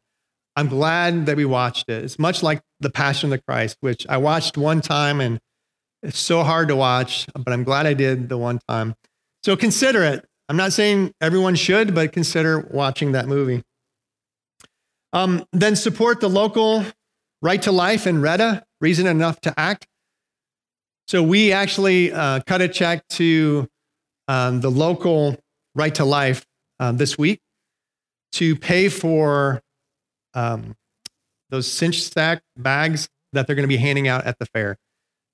I'm 0.56 0.68
glad 0.68 1.26
that 1.26 1.38
we 1.38 1.46
watched 1.46 1.90
it. 1.90 2.04
It's 2.04 2.20
much 2.20 2.44
like 2.44 2.62
The 2.80 2.90
Passion 2.90 3.32
of 3.32 3.40
the 3.40 3.44
Christ, 3.48 3.78
which 3.80 4.06
I 4.08 4.18
watched 4.18 4.58
one 4.58 4.82
time 4.82 5.22
and 5.22 5.40
it's 6.04 6.20
so 6.20 6.44
hard 6.44 6.68
to 6.68 6.76
watch, 6.76 7.28
but 7.34 7.54
I'm 7.54 7.64
glad 7.64 7.86
I 7.86 7.94
did 7.94 8.28
the 8.28 8.38
one 8.38 8.60
time. 8.68 8.96
So 9.44 9.56
consider 9.56 10.04
it. 10.04 10.26
I'm 10.50 10.58
not 10.58 10.74
saying 10.74 11.14
everyone 11.22 11.56
should, 11.56 11.96
but 11.96 12.12
consider 12.12 12.60
watching 12.72 13.14
that 13.14 13.28
movie. 13.28 13.64
Um, 15.14 15.46
then 15.54 15.76
support 15.76 16.20
the 16.20 16.30
local 16.30 16.84
Right 17.42 17.62
to 17.64 17.72
Life 17.72 18.06
and 18.06 18.22
Retta 18.22 18.64
reason 18.82 19.08
enough 19.08 19.40
to 19.42 19.54
act. 19.58 19.88
So 21.08 21.22
we 21.22 21.52
actually 21.52 22.12
uh, 22.12 22.42
cut 22.48 22.62
a 22.62 22.68
check 22.68 23.08
to 23.10 23.68
um, 24.28 24.62
the 24.62 24.72
local 24.72 25.38
Right 25.76 25.94
to 25.96 26.06
Life 26.06 26.46
uh, 26.80 26.92
this 26.92 27.18
week 27.18 27.40
to 28.34 28.56
pay 28.56 28.90
for 28.90 29.62
um, 30.34 30.76
those 31.50 31.72
cinch 31.72 32.04
sack 32.04 32.42
bags 32.58 33.10
that 33.34 33.48
they're 33.48 33.56
going 33.56 33.64
to 33.64 33.68
be 33.68 33.78
handing 33.78 34.08
out 34.08 34.26
at 34.26 34.40
the 34.40 34.46
fair. 34.48 34.78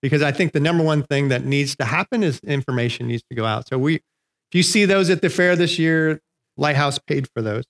Because 0.02 0.22
I 0.22 0.32
think 0.32 0.54
the 0.54 0.60
number 0.60 0.84
one 0.84 1.04
thing 1.04 1.30
that 1.30 1.46
needs 1.46 1.76
to 1.78 1.86
happen 1.86 2.24
is 2.24 2.40
information 2.40 3.08
needs 3.08 3.24
to 3.30 3.36
go 3.36 3.46
out. 3.46 3.68
So 3.68 3.78
we, 3.78 3.96
if 3.96 4.54
you 4.54 4.64
see 4.64 4.86
those 4.86 5.10
at 5.10 5.22
the 5.22 5.30
fair 5.30 5.56
this 5.56 5.78
year, 5.78 6.20
Lighthouse 6.58 7.00
paid 7.00 7.28
for 7.34 7.42
those. 7.42 7.64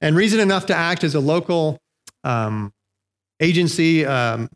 And 0.00 0.16
Reason 0.16 0.40
Enough 0.40 0.66
to 0.66 0.74
Act 0.74 1.04
is 1.04 1.14
a 1.14 1.20
local 1.20 1.78
um, 2.24 2.72
agency, 3.40 4.04
um, 4.06 4.48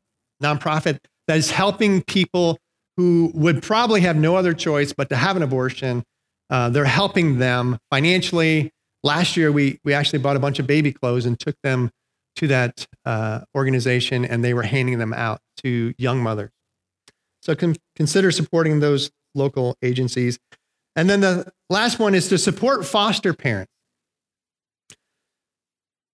nonprofit 0.43 0.99
that 1.29 1.37
is 1.37 1.51
helping 1.51 2.03
people 2.03 2.59
who 3.01 3.31
would 3.33 3.63
probably 3.63 4.03
have 4.03 4.15
no 4.15 4.37
other 4.37 4.53
choice 4.53 4.93
but 4.93 5.09
to 5.09 5.17
have 5.17 5.35
an 5.35 5.43
abortion. 5.43 6.05
Uh, 6.51 6.69
they're 6.69 6.85
helping 6.85 7.39
them 7.39 7.79
financially. 7.91 8.71
Last 9.03 9.39
year, 9.39 9.51
we, 9.51 9.81
we 9.85 9.95
actually 9.95 10.19
bought 10.19 10.37
a 10.37 10.39
bunch 10.39 10.59
of 10.59 10.67
baby 10.67 10.93
clothes 10.93 11.25
and 11.25 11.41
took 11.41 11.57
them 11.63 11.91
to 12.37 12.47
that 12.49 12.87
uh, 13.07 13.41
organization, 13.57 14.27
and 14.27 14.45
they 14.45 14.53
were 14.53 14.65
handing 14.65 14.99
them 14.99 15.15
out 15.15 15.41
to 15.63 15.95
young 15.97 16.23
mothers. 16.23 16.51
So 17.41 17.55
con- 17.55 17.77
consider 17.97 18.31
supporting 18.31 18.81
those 18.81 19.11
local 19.35 19.79
agencies. 19.81 20.39
And 20.95 21.09
then 21.09 21.23
the 21.23 21.51
last 21.71 21.99
one 21.99 22.15
is 22.15 22.29
to 22.29 22.37
support 22.37 22.85
foster 22.85 23.33
parents. 23.33 23.73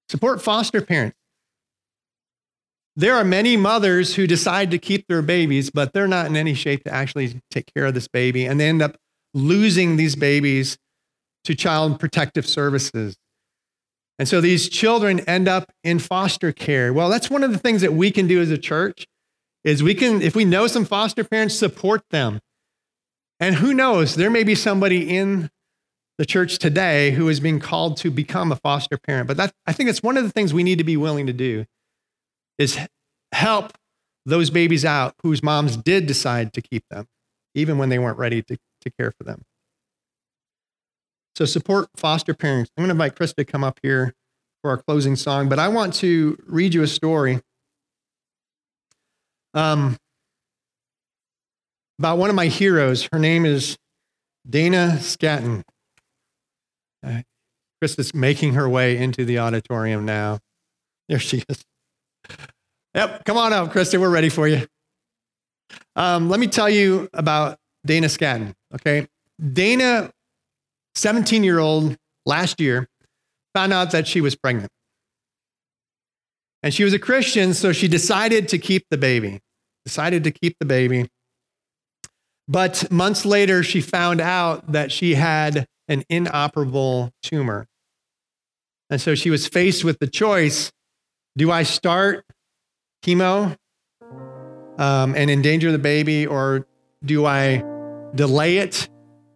Support 0.08 0.40
foster 0.40 0.80
parents. 0.80 1.16
There 2.98 3.14
are 3.14 3.24
many 3.24 3.58
mothers 3.58 4.14
who 4.14 4.26
decide 4.26 4.70
to 4.70 4.78
keep 4.78 5.06
their 5.06 5.20
babies, 5.20 5.68
but 5.68 5.92
they're 5.92 6.08
not 6.08 6.26
in 6.26 6.36
any 6.36 6.54
shape 6.54 6.84
to 6.84 6.92
actually 6.92 7.40
take 7.50 7.72
care 7.74 7.84
of 7.84 7.94
this 7.94 8.08
baby, 8.08 8.46
and 8.46 8.58
they 8.58 8.68
end 8.68 8.80
up 8.80 8.96
losing 9.34 9.96
these 9.96 10.16
babies 10.16 10.78
to 11.44 11.54
child 11.54 12.00
protective 12.00 12.46
services. 12.46 13.16
And 14.18 14.26
so 14.26 14.40
these 14.40 14.70
children 14.70 15.20
end 15.20 15.46
up 15.46 15.70
in 15.84 15.98
foster 15.98 16.52
care. 16.52 16.90
Well, 16.92 17.10
that's 17.10 17.28
one 17.28 17.44
of 17.44 17.52
the 17.52 17.58
things 17.58 17.82
that 17.82 17.92
we 17.92 18.10
can 18.10 18.26
do 18.26 18.40
as 18.40 18.50
a 18.50 18.56
church 18.56 19.06
is 19.62 19.82
we 19.82 19.94
can 19.94 20.22
if 20.22 20.34
we 20.34 20.46
know 20.46 20.66
some 20.66 20.86
foster 20.86 21.22
parents 21.22 21.54
support 21.54 22.02
them. 22.10 22.40
And 23.38 23.56
who 23.56 23.74
knows, 23.74 24.14
there 24.14 24.30
may 24.30 24.42
be 24.42 24.54
somebody 24.54 25.14
in 25.14 25.50
the 26.16 26.24
church 26.24 26.58
today 26.58 27.10
who 27.10 27.28
is 27.28 27.40
being 27.40 27.60
called 27.60 27.98
to 27.98 28.10
become 28.10 28.50
a 28.50 28.56
foster 28.56 28.96
parent. 28.96 29.28
But 29.28 29.36
that, 29.36 29.52
I 29.66 29.74
think 29.74 29.90
it's 29.90 30.02
one 30.02 30.16
of 30.16 30.24
the 30.24 30.30
things 30.30 30.54
we 30.54 30.62
need 30.62 30.78
to 30.78 30.84
be 30.84 30.96
willing 30.96 31.26
to 31.26 31.34
do 31.34 31.66
is 32.58 32.78
help 33.32 33.72
those 34.24 34.50
babies 34.50 34.84
out 34.84 35.14
whose 35.22 35.42
moms 35.42 35.76
did 35.76 36.06
decide 36.06 36.52
to 36.54 36.62
keep 36.62 36.84
them, 36.90 37.06
even 37.54 37.78
when 37.78 37.88
they 37.88 37.98
weren't 37.98 38.18
ready 38.18 38.42
to, 38.42 38.56
to 38.80 38.90
care 38.98 39.12
for 39.16 39.24
them. 39.24 39.42
So 41.36 41.44
support 41.44 41.88
foster 41.96 42.34
parents. 42.34 42.70
I'm 42.76 42.82
going 42.82 42.88
to 42.88 42.92
invite 42.92 43.14
Chris 43.14 43.34
to 43.34 43.44
come 43.44 43.62
up 43.62 43.78
here 43.82 44.14
for 44.62 44.70
our 44.70 44.78
closing 44.78 45.16
song, 45.16 45.48
but 45.48 45.58
I 45.58 45.68
want 45.68 45.94
to 45.94 46.36
read 46.46 46.74
you 46.74 46.82
a 46.82 46.86
story 46.86 47.40
um, 49.54 49.96
about 51.98 52.18
one 52.18 52.30
of 52.30 52.36
my 52.36 52.46
heroes. 52.46 53.08
Her 53.12 53.18
name 53.18 53.44
is 53.44 53.76
Dana 54.48 54.96
Scatton. 54.98 55.62
Uh, 57.06 57.22
is 57.82 58.14
making 58.14 58.54
her 58.54 58.68
way 58.68 58.96
into 58.96 59.24
the 59.24 59.38
auditorium 59.38 60.04
now. 60.04 60.40
There 61.08 61.20
she 61.20 61.44
is. 61.48 61.64
Yep, 62.94 63.24
come 63.24 63.36
on 63.36 63.52
up, 63.52 63.72
Krista. 63.72 64.00
We're 64.00 64.10
ready 64.10 64.28
for 64.28 64.48
you. 64.48 64.66
Um, 65.96 66.28
let 66.28 66.40
me 66.40 66.46
tell 66.46 66.70
you 66.70 67.08
about 67.12 67.58
Dana 67.84 68.08
Scaton. 68.08 68.54
Okay. 68.74 69.06
Dana, 69.52 70.10
17 70.94 71.44
year 71.44 71.58
old, 71.58 71.96
last 72.24 72.60
year, 72.60 72.88
found 73.54 73.72
out 73.72 73.90
that 73.90 74.06
she 74.06 74.20
was 74.20 74.34
pregnant. 74.34 74.70
And 76.62 76.72
she 76.74 76.84
was 76.84 76.92
a 76.92 76.98
Christian, 76.98 77.54
so 77.54 77.72
she 77.72 77.86
decided 77.86 78.48
to 78.48 78.58
keep 78.58 78.84
the 78.90 78.98
baby, 78.98 79.40
decided 79.84 80.24
to 80.24 80.30
keep 80.30 80.56
the 80.58 80.66
baby. 80.66 81.08
But 82.48 82.90
months 82.90 83.24
later, 83.24 83.62
she 83.62 83.80
found 83.80 84.20
out 84.20 84.72
that 84.72 84.90
she 84.90 85.14
had 85.14 85.66
an 85.88 86.04
inoperable 86.08 87.10
tumor. 87.22 87.66
And 88.90 89.00
so 89.00 89.14
she 89.14 89.30
was 89.30 89.46
faced 89.46 89.84
with 89.84 89.98
the 89.98 90.06
choice 90.06 90.70
do 91.36 91.50
I 91.50 91.62
start 91.62 92.24
chemo 93.02 93.56
um, 94.78 95.14
and 95.14 95.30
endanger 95.30 95.70
the 95.72 95.78
baby, 95.78 96.26
or 96.26 96.66
do 97.04 97.26
I 97.26 97.62
delay 98.14 98.58
it, 98.58 98.88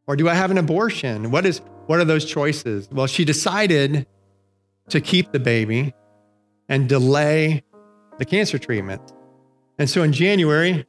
or 0.06 0.16
do 0.16 0.28
I 0.28 0.34
have 0.34 0.50
an 0.50 0.58
abortion? 0.58 1.30
What, 1.30 1.46
is, 1.46 1.60
what 1.86 2.00
are 2.00 2.04
those 2.04 2.24
choices? 2.24 2.88
Well, 2.90 3.06
she 3.06 3.24
decided 3.24 4.06
to 4.88 5.00
keep 5.00 5.32
the 5.32 5.38
baby 5.38 5.94
and 6.68 6.88
delay 6.88 7.62
the 8.18 8.24
cancer 8.24 8.58
treatment. 8.58 9.12
And 9.78 9.88
so 9.88 10.02
in 10.02 10.12
January, 10.12 10.86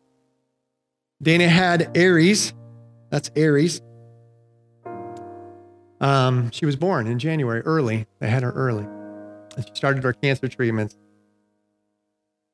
Dana 1.21 1.47
had 1.47 1.95
Aries. 1.95 2.54
That's 3.10 3.30
Aries. 3.36 3.82
Um, 6.02 6.50
she 6.52 6.65
was 6.65 6.76
born 6.76 7.08
in 7.08 7.19
January, 7.19 7.62
early. 7.62 8.08
They 8.19 8.30
had 8.30 8.43
her 8.43 8.52
early. 8.52 8.86
And 9.56 9.65
she 9.65 9.76
started 9.76 10.04
her 10.04 10.13
cancer 10.13 10.47
treatments. 10.47 10.97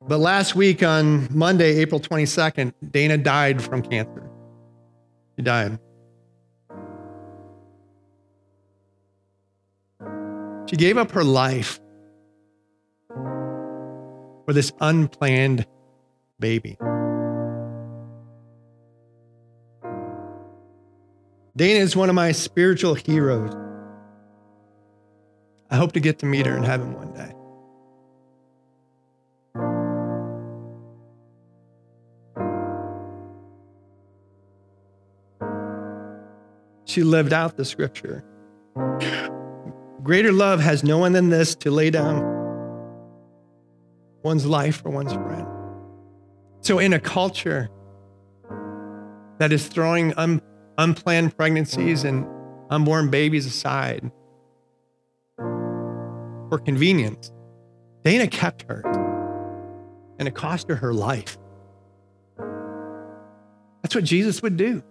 But 0.05 0.19
last 0.19 0.55
week 0.55 0.83
on 0.83 1.27
Monday, 1.35 1.77
April 1.79 1.99
22nd, 1.99 2.73
Dana 2.91 3.17
died 3.17 3.61
from 3.61 3.81
cancer. 3.81 4.29
She 5.35 5.43
died. 5.43 5.79
She 10.69 10.75
gave 10.75 10.97
up 10.97 11.11
her 11.11 11.23
life 11.23 11.79
for 14.45 14.53
this 14.53 14.71
unplanned 14.79 15.65
baby. 16.39 16.77
Dana 21.55 21.79
is 21.79 21.95
one 21.95 22.09
of 22.09 22.15
my 22.15 22.31
spiritual 22.31 22.93
heroes. 22.93 23.51
I 25.71 25.75
hope 25.75 25.93
to 25.93 25.99
get 25.99 26.19
to 26.19 26.25
meet 26.25 26.45
her 26.45 26.55
in 26.55 26.63
heaven 26.63 26.93
one 26.93 27.13
day. 27.13 27.33
She 36.87 37.03
lived 37.03 37.33
out 37.33 37.57
the 37.57 37.65
scripture. 37.65 38.23
Greater 40.03 40.31
love 40.31 40.59
has 40.61 40.83
no 40.83 40.97
one 40.97 41.11
than 41.11 41.29
this 41.29 41.53
to 41.55 41.71
lay 41.71 41.89
down 41.89 42.35
one's 44.23 44.45
life 44.45 44.81
for 44.81 44.89
one's 44.89 45.13
friend. 45.13 45.47
So, 46.61 46.79
in 46.79 46.93
a 46.93 46.99
culture 46.99 47.69
that 49.39 49.51
is 49.51 49.67
throwing 49.67 50.13
un- 50.13 50.41
unplanned 50.77 51.35
pregnancies 51.35 52.03
and 52.03 52.25
unborn 52.69 53.09
babies 53.09 53.45
aside 53.45 54.11
for 55.37 56.59
convenience. 56.63 57.31
Dana 58.03 58.27
kept 58.27 58.63
her, 58.69 58.81
and 60.19 60.27
it 60.27 60.35
cost 60.35 60.69
her 60.69 60.75
her 60.75 60.93
life. 60.93 61.37
That's 63.83 63.95
what 63.95 64.03
Jesus 64.03 64.41
would 64.41 64.57
do. 64.57 64.83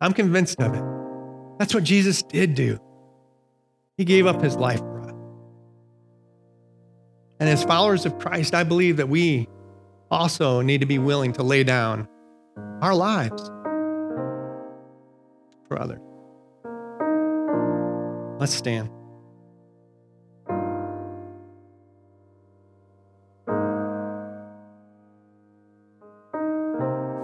I'm 0.00 0.12
convinced 0.12 0.60
of 0.60 0.74
it. 0.74 0.89
That's 1.60 1.74
what 1.74 1.84
Jesus 1.84 2.22
did 2.22 2.54
do. 2.54 2.80
He 3.98 4.06
gave 4.06 4.26
up 4.26 4.40
his 4.40 4.56
life 4.56 4.78
for 4.78 5.00
us. 5.02 5.12
And 7.38 7.50
as 7.50 7.62
followers 7.64 8.06
of 8.06 8.18
Christ, 8.18 8.54
I 8.54 8.64
believe 8.64 8.96
that 8.96 9.10
we 9.10 9.46
also 10.10 10.62
need 10.62 10.80
to 10.80 10.86
be 10.86 10.98
willing 10.98 11.34
to 11.34 11.42
lay 11.42 11.62
down 11.62 12.08
our 12.80 12.94
lives 12.94 13.42
for 15.68 15.78
others. 15.78 16.00
Let's 18.40 18.54
stand. 18.54 18.88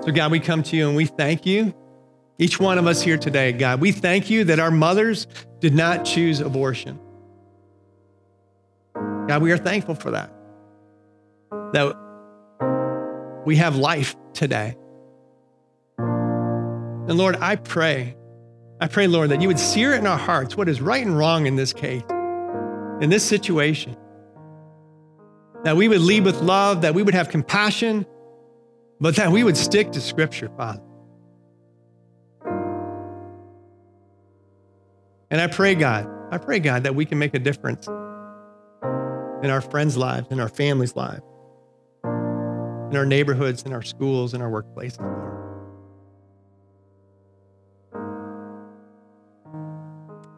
So, 0.04 0.12
God, 0.12 0.30
we 0.30 0.40
come 0.40 0.62
to 0.64 0.76
you 0.76 0.88
and 0.88 0.94
we 0.94 1.06
thank 1.06 1.46
you. 1.46 1.74
Each 2.38 2.60
one 2.60 2.78
of 2.78 2.86
us 2.86 3.02
here 3.02 3.16
today, 3.16 3.52
God, 3.52 3.80
we 3.80 3.92
thank 3.92 4.28
you 4.28 4.44
that 4.44 4.58
our 4.58 4.70
mothers 4.70 5.26
did 5.60 5.74
not 5.74 6.04
choose 6.04 6.40
abortion. 6.40 6.98
God, 8.94 9.42
we 9.42 9.52
are 9.52 9.58
thankful 9.58 9.94
for 9.94 10.10
that. 10.12 10.32
That 11.72 11.96
we 13.44 13.56
have 13.56 13.76
life 13.76 14.16
today. 14.34 14.76
And 15.98 17.14
Lord, 17.16 17.36
I 17.36 17.56
pray 17.56 18.16
I 18.78 18.88
pray, 18.88 19.06
Lord, 19.06 19.30
that 19.30 19.40
you 19.40 19.48
would 19.48 19.58
sear 19.58 19.94
in 19.94 20.06
our 20.06 20.18
hearts 20.18 20.54
what 20.54 20.68
is 20.68 20.82
right 20.82 21.04
and 21.04 21.16
wrong 21.16 21.46
in 21.46 21.56
this 21.56 21.72
case, 21.72 22.02
in 23.00 23.08
this 23.08 23.24
situation. 23.24 23.96
That 25.64 25.76
we 25.76 25.88
would 25.88 26.02
lead 26.02 26.24
with 26.24 26.42
love, 26.42 26.82
that 26.82 26.94
we 26.94 27.02
would 27.02 27.14
have 27.14 27.30
compassion, 27.30 28.04
but 29.00 29.16
that 29.16 29.32
we 29.32 29.44
would 29.44 29.56
stick 29.56 29.92
to 29.92 30.00
Scripture, 30.00 30.50
Father. 30.58 30.82
And 35.30 35.40
I 35.40 35.48
pray, 35.48 35.74
God, 35.74 36.08
I 36.30 36.38
pray, 36.38 36.60
God, 36.60 36.84
that 36.84 36.94
we 36.94 37.04
can 37.04 37.18
make 37.18 37.34
a 37.34 37.38
difference 37.38 37.86
in 37.86 39.50
our 39.50 39.60
friends' 39.60 39.96
lives, 39.96 40.28
in 40.30 40.40
our 40.40 40.48
families' 40.48 40.94
lives, 40.94 41.22
in 42.04 42.96
our 42.96 43.06
neighborhoods, 43.06 43.62
in 43.64 43.72
our 43.72 43.82
schools, 43.82 44.34
in 44.34 44.40
our 44.40 44.50
workplaces, 44.50 45.00
Lord. 45.00 45.26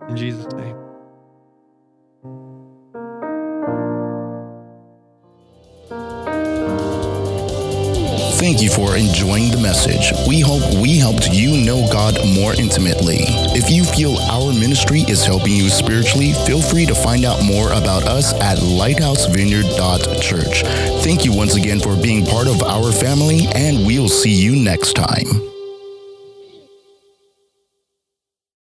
In 0.08 0.16
Jesus' 0.16 0.50
name. 0.54 0.87
Thank 8.38 8.62
you 8.62 8.70
for 8.70 8.96
enjoying 8.96 9.50
the 9.50 9.58
message. 9.58 10.12
We 10.28 10.38
hope 10.38 10.62
we 10.80 10.96
helped 10.96 11.32
you 11.32 11.64
know 11.64 11.84
God 11.90 12.14
more 12.34 12.54
intimately. 12.54 13.18
If 13.58 13.68
you 13.68 13.82
feel 13.82 14.16
our 14.30 14.52
ministry 14.52 15.00
is 15.08 15.26
helping 15.26 15.54
you 15.54 15.68
spiritually, 15.68 16.34
feel 16.46 16.62
free 16.62 16.86
to 16.86 16.94
find 16.94 17.24
out 17.24 17.44
more 17.44 17.72
about 17.72 18.04
us 18.04 18.32
at 18.34 18.58
lighthousevineyard.church. 18.58 20.62
Thank 21.02 21.24
you 21.24 21.32
once 21.32 21.56
again 21.56 21.80
for 21.80 21.96
being 22.00 22.24
part 22.24 22.46
of 22.46 22.62
our 22.62 22.92
family, 22.92 23.48
and 23.56 23.84
we'll 23.84 24.08
see 24.08 24.32
you 24.32 24.54
next 24.54 24.94
time. 24.94 25.57